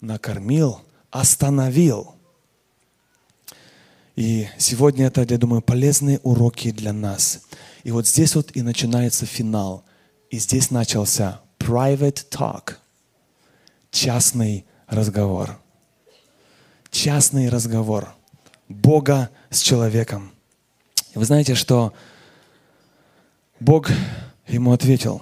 накормил, 0.00 0.80
остановил. 1.10 2.14
И 4.16 4.48
сегодня 4.56 5.08
это, 5.08 5.26
я 5.28 5.36
думаю, 5.36 5.60
полезные 5.60 6.18
уроки 6.22 6.70
для 6.70 6.94
нас. 6.94 7.42
И 7.82 7.90
вот 7.90 8.08
здесь 8.08 8.34
вот 8.34 8.56
и 8.56 8.62
начинается 8.62 9.26
финал. 9.26 9.84
И 10.30 10.38
здесь 10.38 10.70
начался 10.70 11.42
private 11.58 12.24
talk, 12.30 12.76
частный 13.90 14.64
разговор. 14.88 15.58
Частный 17.04 17.50
разговор 17.50 18.14
Бога 18.66 19.28
с 19.50 19.60
человеком. 19.60 20.32
Вы 21.14 21.26
знаете, 21.26 21.54
что 21.54 21.92
Бог 23.60 23.90
ему 24.48 24.72
ответил. 24.72 25.20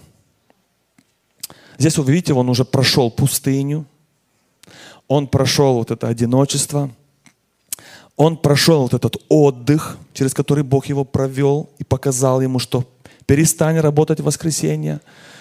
Здесь 1.78 1.98
вы 1.98 2.12
видите, 2.12 2.34
он 2.34 2.48
уже 2.48 2.64
прошел 2.64 3.10
пустыню, 3.10 3.84
он 5.08 5.26
прошел 5.26 5.74
вот 5.74 5.90
это 5.90 6.06
одиночество– 6.06 6.88
он 8.16 8.36
прошел 8.36 8.82
вот 8.82 8.94
этот 8.94 9.16
отдых, 9.28 9.98
через 10.12 10.34
который 10.34 10.62
Бог 10.62 10.86
его 10.86 11.04
провел 11.04 11.70
и 11.78 11.82
показал 11.82 12.40
ему, 12.42 12.60
что 12.60 12.84
перестань 13.26 13.80
работать 13.80 14.20
в 14.20 14.24
воскресенье, 14.24 15.00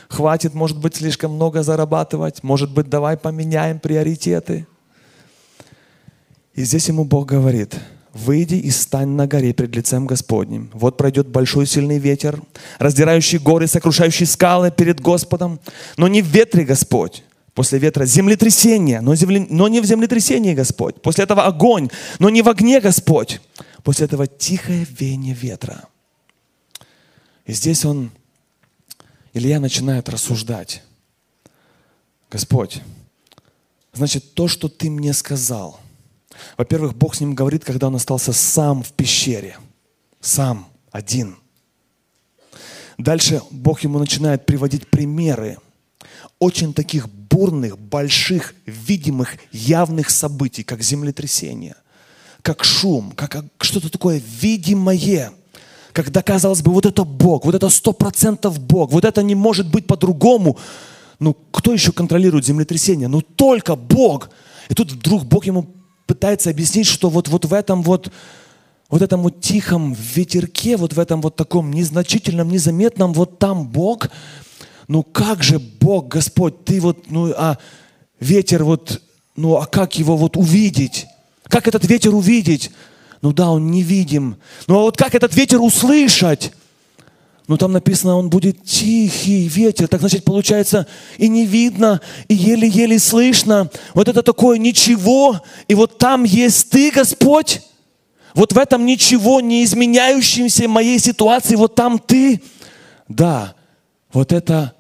хватит, 0.10 0.56
может 0.56 0.80
быть, 0.80 0.96
слишком 0.96 1.34
много 1.34 1.62
зарабатывать, 1.62 2.42
может 2.42 2.74
быть, 2.74 2.90
давай 2.90 3.18
поменяем 3.18 3.80
приоритеты. 3.80 4.66
И 6.54 6.64
здесь 6.64 6.88
ему 6.88 7.06
Бог 7.06 7.28
говорит, 7.28 7.80
выйди 8.14 8.56
и 8.56 8.70
стань 8.72 9.10
на 9.10 9.28
горе 9.28 9.54
пред 9.54 9.76
лицем 9.76 10.06
Господним. 10.06 10.70
Вот 10.74 10.98
пройдет 10.98 11.28
большой 11.28 11.66
сильный 11.66 11.98
ветер, 11.98 12.42
раздирающий 12.78 13.38
горы, 13.38 13.68
сокрушающий 13.68 14.26
скалы 14.26 14.72
перед 14.72 15.00
Господом, 15.00 15.60
но 15.98 16.08
не 16.08 16.22
в 16.22 16.28
ветре 16.28 16.64
Господь, 16.66 17.24
После 17.54 17.80
ветра 17.80 18.06
землетрясение, 18.06 19.02
но, 19.02 19.14
земле, 19.14 19.46
но 19.50 19.68
не 19.68 19.82
в 19.82 19.86
землетрясении 19.86 20.54
Господь. 20.54 21.02
После 21.02 21.26
этого 21.26 21.46
огонь, 21.46 21.90
но 22.18 22.30
не 22.30 22.42
в 22.42 22.48
огне 22.48 22.80
Господь. 22.80 23.42
После 23.84 24.06
этого 24.06 24.26
тихое 24.26 24.88
веяние 24.90 25.34
ветра. 25.34 25.90
И 27.46 27.52
здесь 27.52 27.84
он, 27.84 28.12
Илья 29.34 29.60
начинает 29.60 30.08
рассуждать. 30.08 30.82
Господь, 32.30 32.82
значит, 33.92 34.34
то, 34.34 34.48
что 34.48 34.70
ты 34.70 34.90
мне 34.90 35.12
сказал. 35.12 35.81
Во-первых, 36.58 36.96
Бог 36.96 37.16
с 37.16 37.20
ним 37.20 37.36
говорит, 37.36 37.64
когда 37.64 37.88
он 37.88 37.96
остался 37.96 38.34
сам 38.34 38.84
в 38.84 38.92
пещере. 38.94 39.58
Сам, 40.20 40.68
один. 40.92 41.38
Дальше 42.98 43.42
Бог 43.50 43.82
ему 43.82 44.00
начинает 44.00 44.46
приводить 44.46 44.88
примеры 44.88 45.58
очень 46.40 46.74
таких 46.74 47.08
бурных, 47.08 47.78
больших, 47.78 48.56
видимых, 48.66 49.38
явных 49.52 50.10
событий, 50.10 50.64
как 50.64 50.82
землетрясение, 50.82 51.76
как 52.42 52.64
шум, 52.64 53.12
как 53.16 53.44
что-то 53.60 53.92
такое 53.92 54.22
видимое, 54.42 55.32
когда, 55.94 56.22
казалось 56.22 56.62
бы, 56.62 56.72
вот 56.72 56.86
это 56.86 57.04
Бог, 57.04 57.46
вот 57.46 57.56
это 57.56 57.70
сто 57.70 57.94
процентов 57.94 58.60
Бог, 58.60 58.92
вот 58.92 59.06
это 59.06 59.24
не 59.24 59.36
может 59.36 59.70
быть 59.70 59.88
по-другому. 59.88 60.58
Ну, 61.20 61.36
кто 61.52 61.74
еще 61.74 61.92
контролирует 61.92 62.46
землетрясение? 62.46 63.08
Ну, 63.08 63.22
только 63.22 63.76
Бог. 63.76 64.30
И 64.70 64.74
тут 64.74 64.92
вдруг 64.92 65.26
Бог 65.26 65.46
ему 65.46 65.68
пытается 66.14 66.50
объяснить, 66.50 66.88
что 66.88 67.10
вот, 67.10 67.30
вот 67.30 67.46
в 67.46 67.54
этом 67.54 67.84
вот, 67.84 68.12
вот 68.90 69.02
этом 69.02 69.22
вот 69.22 69.40
тихом 69.40 69.94
ветерке, 69.94 70.76
вот 70.76 70.94
в 70.94 71.00
этом 71.00 71.22
вот 71.22 71.38
таком 71.38 71.72
незначительном, 71.72 72.50
незаметном, 72.50 73.14
вот 73.14 73.40
там 73.40 73.68
Бог– 73.68 74.10
ну 74.92 75.04
как 75.04 75.42
же 75.42 75.58
Бог, 75.58 76.10
Господь, 76.10 76.66
ты 76.66 76.82
вот, 76.82 77.10
ну 77.10 77.32
а 77.38 77.58
ветер 78.20 78.66
вот, 78.66 79.02
ну 79.38 79.56
а 79.56 79.66
как 79.66 79.98
его 79.98 80.18
вот 80.18 80.36
увидеть? 80.36 81.08
Как 81.44 81.70
этот 81.70 81.86
ветер 81.86 82.14
увидеть? 82.14 82.72
Ну 83.22 83.32
да, 83.32 83.52
он 83.52 83.72
невидим. 83.72 84.36
Ну 84.68 84.80
а 84.80 84.82
вот 84.82 84.98
как 84.98 85.16
этот 85.16 85.34
ветер 85.34 85.62
услышать? 85.62 86.52
Ну 87.52 87.58
там 87.58 87.74
написано, 87.74 88.16
он 88.16 88.30
будет 88.30 88.64
тихий 88.64 89.46
ветер. 89.50 89.90
Так 89.90 90.00
значит, 90.00 90.24
получается, 90.24 90.88
и 91.18 91.28
не 91.28 91.46
видно, 91.46 92.00
и 92.30 92.34
еле-еле 92.34 92.98
слышно. 92.98 93.70
Вот 93.94 94.08
это 94.08 94.24
такое 94.24 94.58
ничего. 94.58 95.42
И 95.68 95.76
вот 95.76 95.98
там 95.98 96.24
есть 96.24 96.70
ты, 96.70 96.92
Господь. 96.92 97.62
Вот 98.36 98.54
в 98.54 98.58
этом 98.58 98.86
ничего 98.86 99.42
не 99.42 99.66
изменяющемся 99.66 100.70
моей 100.70 100.98
ситуации, 100.98 101.56
вот 101.56 101.76
там 101.76 102.00
ты. 102.00 102.42
Да, 103.10 103.54
вот 104.14 104.32
это 104.32 104.74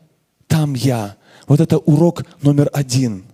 там 0.47 0.73
я. 0.73 1.17
Вот 1.47 1.59
это 1.59 1.77
урок 1.77 2.23
номер 2.41 2.69
один. 2.71 3.25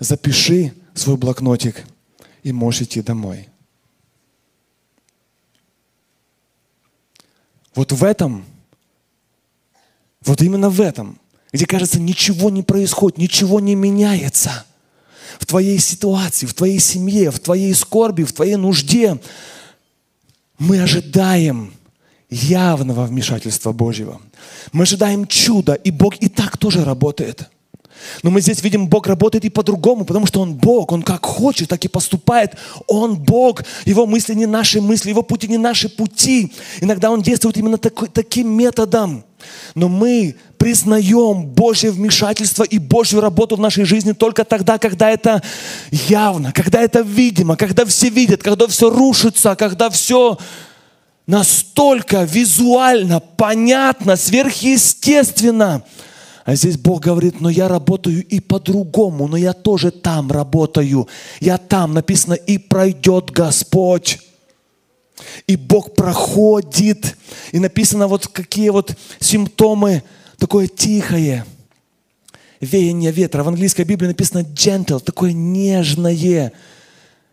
Запиши 0.00 0.72
свой 0.94 1.16
блокнотик 1.16 1.84
и 2.42 2.50
можешь 2.50 2.82
идти 2.82 3.02
домой. 3.02 3.48
Вот 7.76 7.92
в 7.92 8.02
этом, 8.02 8.44
вот 10.24 10.42
именно 10.42 10.70
в 10.70 10.80
этом, 10.80 11.18
где 11.52 11.66
кажется, 11.66 12.00
ничего 12.00 12.50
не 12.50 12.62
происходит, 12.62 13.18
ничего 13.18 13.60
не 13.60 13.74
меняется 13.74 14.64
в 15.38 15.46
твоей 15.46 15.78
ситуации, 15.78 16.46
в 16.46 16.54
твоей 16.54 16.78
семье, 16.78 17.30
в 17.30 17.40
твоей 17.40 17.74
скорби, 17.74 18.22
в 18.24 18.32
твоей 18.32 18.56
нужде, 18.56 19.18
мы 20.58 20.80
ожидаем 20.80 21.74
явного 22.30 23.04
вмешательства 23.04 23.72
Божьего. 23.72 24.20
Мы 24.72 24.82
ожидаем 24.82 25.26
чуда, 25.26 25.74
и 25.74 25.90
Бог 25.90 26.16
и 26.16 26.28
так 26.28 26.56
тоже 26.56 26.84
работает. 26.84 27.48
Но 28.22 28.30
мы 28.30 28.40
здесь 28.40 28.62
видим, 28.62 28.88
Бог 28.88 29.06
работает 29.06 29.44
и 29.44 29.50
по-другому, 29.50 30.04
потому 30.04 30.26
что 30.26 30.40
Он 30.40 30.54
Бог, 30.54 30.92
Он 30.92 31.02
как 31.02 31.24
хочет, 31.24 31.68
так 31.68 31.84
и 31.84 31.88
поступает. 31.88 32.54
Он 32.86 33.16
Бог, 33.16 33.62
Его 33.84 34.06
мысли 34.06 34.34
не 34.34 34.46
наши 34.46 34.80
мысли, 34.80 35.10
Его 35.10 35.22
пути 35.22 35.48
не 35.48 35.58
наши 35.58 35.88
пути. 35.88 36.52
Иногда 36.80 37.10
Он 37.10 37.22
действует 37.22 37.56
именно 37.56 37.78
такой, 37.78 38.08
таким 38.08 38.48
методом. 38.56 39.24
Но 39.74 39.88
мы 39.88 40.36
признаем 40.58 41.46
Божье 41.46 41.90
вмешательство 41.90 42.62
и 42.62 42.78
Божью 42.78 43.20
работу 43.20 43.56
в 43.56 43.60
нашей 43.60 43.84
жизни 43.84 44.12
только 44.12 44.44
тогда, 44.44 44.78
когда 44.78 45.10
это 45.10 45.42
явно, 45.90 46.52
когда 46.52 46.80
это 46.80 47.00
видимо, 47.00 47.56
когда 47.56 47.84
все 47.84 48.08
видят, 48.08 48.42
когда 48.42 48.66
все 48.66 48.90
рушится, 48.90 49.56
когда 49.56 49.90
все 49.90 50.38
настолько 51.26 52.24
визуально, 52.24 53.20
понятно, 53.20 54.16
сверхъестественно. 54.16 55.82
А 56.44 56.54
здесь 56.54 56.76
Бог 56.76 57.00
говорит, 57.00 57.40
но 57.40 57.48
я 57.48 57.68
работаю 57.68 58.22
и 58.22 58.38
по-другому, 58.38 59.28
но 59.28 59.36
я 59.36 59.54
тоже 59.54 59.90
там 59.90 60.30
работаю. 60.30 61.08
Я 61.40 61.56
там, 61.56 61.94
написано, 61.94 62.34
и 62.34 62.58
пройдет 62.58 63.30
Господь. 63.30 64.18
И 65.46 65.56
Бог 65.56 65.94
проходит. 65.94 67.16
И 67.52 67.58
написано 67.58 68.08
вот 68.08 68.26
какие 68.28 68.70
вот 68.70 68.94
симптомы, 69.20 70.02
такое 70.38 70.66
тихое 70.66 71.44
веяние 72.60 73.12
ветра. 73.12 73.42
В 73.42 73.48
английской 73.48 73.82
Библии 73.82 74.08
написано 74.08 74.40
gentle, 74.40 75.00
такое 75.00 75.32
нежное 75.32 76.52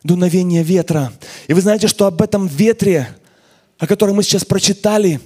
дуновение 0.03 0.63
ветра. 0.63 1.13
И 1.47 1.53
вы 1.53 1.61
знаете, 1.61 1.87
что 1.87 2.05
об 2.05 2.21
этом 2.21 2.47
ветре, 2.47 3.07
о 3.77 3.87
котором 3.87 4.17
мы 4.17 4.23
сейчас 4.23 4.45
прочитали, 4.45 5.19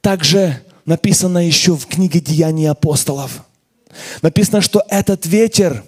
также 0.00 0.62
написано 0.84 1.46
еще 1.46 1.76
в 1.76 1.86
книге 1.86 2.20
Деяний 2.20 2.68
апостолов. 2.68 3.44
Написано, 4.22 4.60
что 4.60 4.82
этот 4.88 5.26
ветер, 5.26 5.82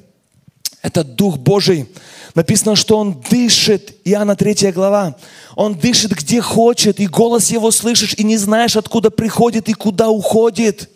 этот 0.82 1.16
Дух 1.16 1.38
Божий, 1.38 1.88
написано, 2.36 2.76
что 2.76 2.98
Он 2.98 3.20
дышит, 3.28 3.96
Иоанна 4.04 4.36
3 4.36 4.70
глава, 4.70 5.16
Он 5.56 5.74
дышит 5.74 6.12
где 6.12 6.40
хочет, 6.40 7.00
и 7.00 7.08
голос 7.08 7.50
Его 7.50 7.72
слышишь, 7.72 8.14
и 8.14 8.22
не 8.22 8.36
знаешь, 8.36 8.76
откуда 8.76 9.10
приходит 9.10 9.68
и 9.68 9.72
куда 9.72 10.08
уходит. 10.08 10.88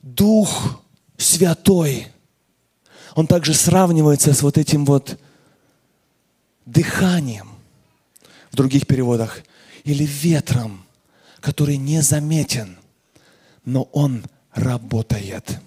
Дух 0.00 0.80
Святой, 1.16 2.06
Он 3.16 3.26
также 3.26 3.54
сравнивается 3.54 4.32
с 4.32 4.42
вот 4.42 4.56
этим 4.56 4.84
вот 4.84 5.18
дыханием 6.64 7.48
в 8.52 8.56
других 8.56 8.86
переводах 8.86 9.40
или 9.82 10.04
ветром– 10.04 10.84
который 11.40 11.78
незаметен, 11.78 12.78
но 13.64 13.84
он 13.92 14.24
работает. 14.52 15.58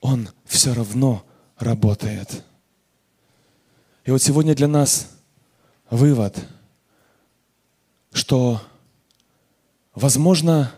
Он 0.00 0.28
все 0.44 0.74
равно 0.74 1.24
работает. 1.58 2.42
И 4.06 4.10
вот 4.12 4.22
сегодня 4.22 4.54
для 4.54 4.68
нас 4.68 5.08
вывод, 5.90 6.38
что, 8.12 8.62
возможно, 9.96 10.72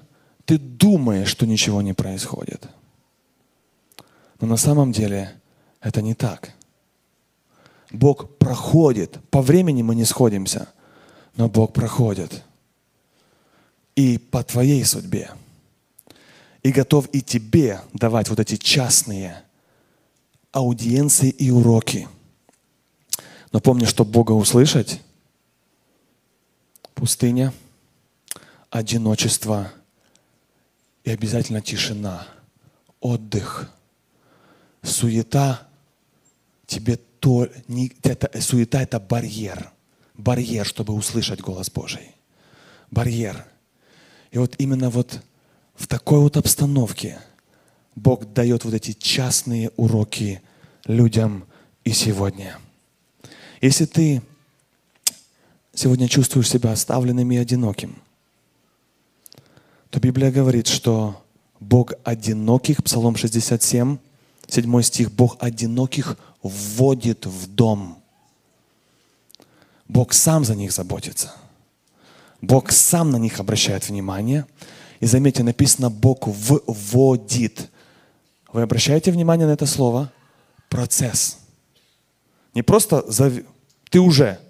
ты 0.46 0.58
думаешь, 0.58 1.28
что 1.28 1.46
ничего 1.46 1.82
не 1.82 1.92
происходит. 1.92 2.66
Но 4.40 4.46
на 4.46 4.56
самом 4.56 4.92
деле 4.92 5.38
это 5.82 6.00
не 6.00 6.14
так. 6.14 6.54
Бог 7.90 8.38
проходит. 8.38 9.18
По 9.30 9.42
времени 9.42 9.82
мы 9.82 9.94
не 9.94 10.06
сходимся, 10.06 10.68
но 11.36 11.50
Бог 11.50 11.74
проходит 11.74 12.42
и 13.94 14.16
по 14.16 14.42
твоей 14.42 14.82
судьбе. 14.86 15.30
И 16.62 16.72
готов 16.72 17.08
и 17.12 17.20
тебе 17.20 17.82
давать 17.92 18.30
вот 18.30 18.40
эти 18.40 18.56
частные 18.56 19.42
аудиенции 20.50 21.28
и 21.28 21.50
уроки. 21.50 22.08
Но 23.52 23.60
помни, 23.60 23.84
что 23.84 24.04
Бога 24.04 24.32
услышать, 24.32 25.00
пустыня, 26.94 27.52
одиночество 28.70 29.72
и 31.04 31.10
обязательно 31.10 31.60
тишина, 31.60 32.26
отдых, 33.00 33.70
суета, 34.82 35.66
тебе 36.66 36.96
то, 36.96 37.48
не, 37.68 37.92
это, 38.02 38.40
суета 38.40 38.82
это 38.82 39.00
барьер, 39.00 39.72
барьер, 40.14 40.66
чтобы 40.66 40.92
услышать 40.94 41.40
голос 41.40 41.70
Божий. 41.70 42.14
Барьер– 42.90 43.46
и 44.30 44.38
вот 44.38 44.54
именно 44.58 44.90
вот 44.90 45.22
в 45.74 45.86
такой 45.86 46.20
вот 46.20 46.36
обстановке 46.36 47.18
Бог 47.94 48.32
дает 48.32 48.64
вот 48.64 48.74
эти 48.74 48.92
частные 48.92 49.70
уроки 49.76 50.42
людям 50.84 51.46
и 51.84 51.92
сегодня. 51.92 52.58
Если 53.60 53.84
ты 53.86 54.22
сегодня 55.74 56.08
чувствуешь 56.08 56.48
себя 56.48 56.72
оставленным 56.72 57.30
и 57.30 57.36
одиноким, 57.36 57.96
то 59.90 60.00
Библия 60.00 60.30
говорит, 60.30 60.66
что 60.66 61.22
Бог 61.60 61.94
одиноких, 62.04 62.82
Псалом 62.84 63.16
67, 63.16 63.98
7 64.46 64.82
стих, 64.82 65.12
Бог 65.12 65.36
одиноких 65.40 66.18
вводит 66.42 67.26
в 67.26 67.48
дом. 67.48 67.98
Бог 69.88 70.12
сам 70.12 70.44
за 70.44 70.54
них 70.54 70.72
заботится– 70.72 71.34
Бог 72.40 72.70
сам 72.70 73.10
на 73.10 73.16
них 73.16 73.40
обращает 73.40 73.88
внимание. 73.88 74.46
И 75.00 75.06
заметьте, 75.06 75.42
написано, 75.42 75.90
Бог 75.90 76.26
вводит. 76.26 77.70
Вы 78.52 78.62
обращаете 78.62 79.10
внимание 79.12 79.46
на 79.46 79.52
это 79.52 79.66
слово? 79.66 80.12
Процесс. 80.68 81.37
Не 82.58 82.62
просто 82.64 83.04
зав... 83.06 83.32
ты 83.88 84.00
уже, 84.00 84.40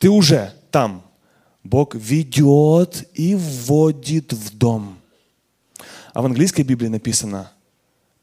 ты 0.00 0.10
уже 0.10 0.52
там. 0.72 1.04
Бог 1.62 1.94
ведет 1.94 3.08
и 3.14 3.36
вводит 3.36 4.32
в 4.32 4.58
дом. 4.58 4.98
А 6.12 6.20
в 6.20 6.26
английской 6.26 6.62
Библии 6.62 6.88
написано 6.88 7.52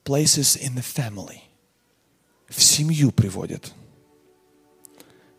places 0.04 0.60
in 0.62 0.76
the 0.76 0.84
family. 0.84 1.40
В 2.50 2.62
семью 2.62 3.14
приводит. 3.14 3.72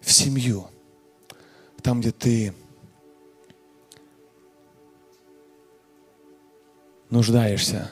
В 0.00 0.10
семью. 0.10 0.68
Там, 1.82 2.00
где 2.00 2.12
ты 2.12 2.54
нуждаешься 7.10 7.90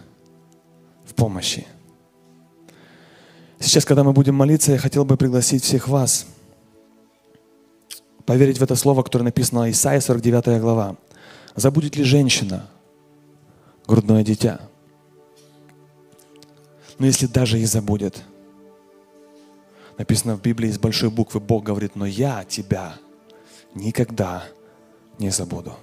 в 1.04 1.14
помощи. 1.14 1.66
Сейчас, 3.70 3.84
когда 3.84 4.02
мы 4.02 4.12
будем 4.12 4.34
молиться, 4.34 4.72
я 4.72 4.78
хотел 4.78 5.04
бы 5.04 5.16
пригласить 5.16 5.62
всех 5.62 5.86
вас 5.86 6.26
поверить 8.26 8.58
в 8.58 8.64
это 8.64 8.74
слово, 8.74 9.04
которое 9.04 9.26
написано 9.26 9.70
Исаия 9.70 10.00
49 10.00 10.60
глава. 10.60 10.96
Забудет 11.54 11.94
ли 11.94 12.02
женщина 12.02 12.68
грудное 13.86 14.24
дитя? 14.24 14.60
Но 16.98 17.06
если 17.06 17.26
даже 17.26 17.60
и 17.60 17.64
забудет, 17.64 18.24
написано 19.98 20.34
в 20.36 20.42
Библии 20.42 20.72
с 20.72 20.78
большой 20.80 21.10
буквы, 21.10 21.38
Бог 21.38 21.62
говорит, 21.62 21.94
но 21.94 22.06
я 22.06 22.42
тебя 22.42 22.94
никогда 23.76 24.42
не 25.20 25.30
забуду. 25.30 25.76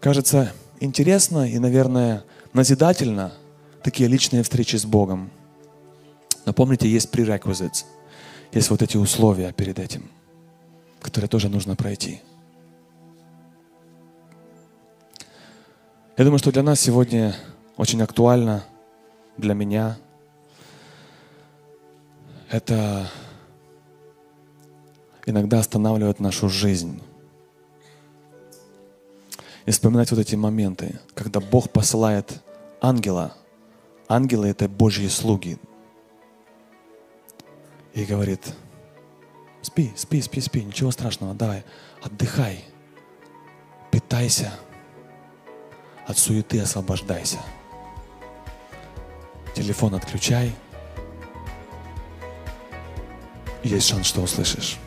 Кажется 0.00 0.54
интересно 0.80 1.46
и, 1.46 1.58
наверное, 1.58 2.24
назидательно 2.52 3.32
такие 3.82 4.08
личные 4.08 4.42
встречи 4.42 4.76
с 4.76 4.84
Богом. 4.84 5.30
Но 6.46 6.52
помните, 6.52 6.88
есть 6.88 7.14
prerequisites, 7.14 7.84
есть 8.52 8.70
вот 8.70 8.82
эти 8.82 8.96
условия 8.96 9.52
перед 9.52 9.78
этим, 9.78 10.10
которые 11.00 11.28
тоже 11.28 11.48
нужно 11.48 11.76
пройти. 11.76 12.20
Я 16.16 16.24
думаю, 16.24 16.38
что 16.38 16.52
для 16.52 16.62
нас 16.62 16.80
сегодня 16.80 17.34
очень 17.76 18.02
актуально, 18.02 18.64
для 19.36 19.54
меня, 19.54 19.96
это 22.50 23.08
иногда 25.24 25.60
останавливает 25.60 26.20
нашу 26.20 26.48
жизнь 26.48 27.00
и 29.70 29.72
вспоминать 29.72 30.10
вот 30.10 30.18
эти 30.18 30.34
моменты, 30.34 30.98
когда 31.14 31.38
Бог 31.38 31.70
посылает 31.70 32.42
ангела. 32.80 33.36
Ангелы— 34.08 34.48
это 34.50 34.68
Божьи 34.68 35.06
слуги. 35.06 35.58
И 37.94 38.04
говорит, 38.04 38.52
спи, 39.62 39.92
спи, 39.94 40.20
спи, 40.22 40.40
спи, 40.40 40.64
ничего 40.64 40.90
страшного, 40.90 41.34
давай, 41.34 41.62
отдыхай, 42.02 42.64
питайся, 43.92 44.52
от 46.04 46.18
суеты 46.18 46.60
освобождайся. 46.60 47.38
Телефон 49.54 49.94
отключай. 49.94 50.52
Есть 53.62 53.86
шанс, 53.86 54.08
что 54.08 54.22
услышишь. 54.22 54.80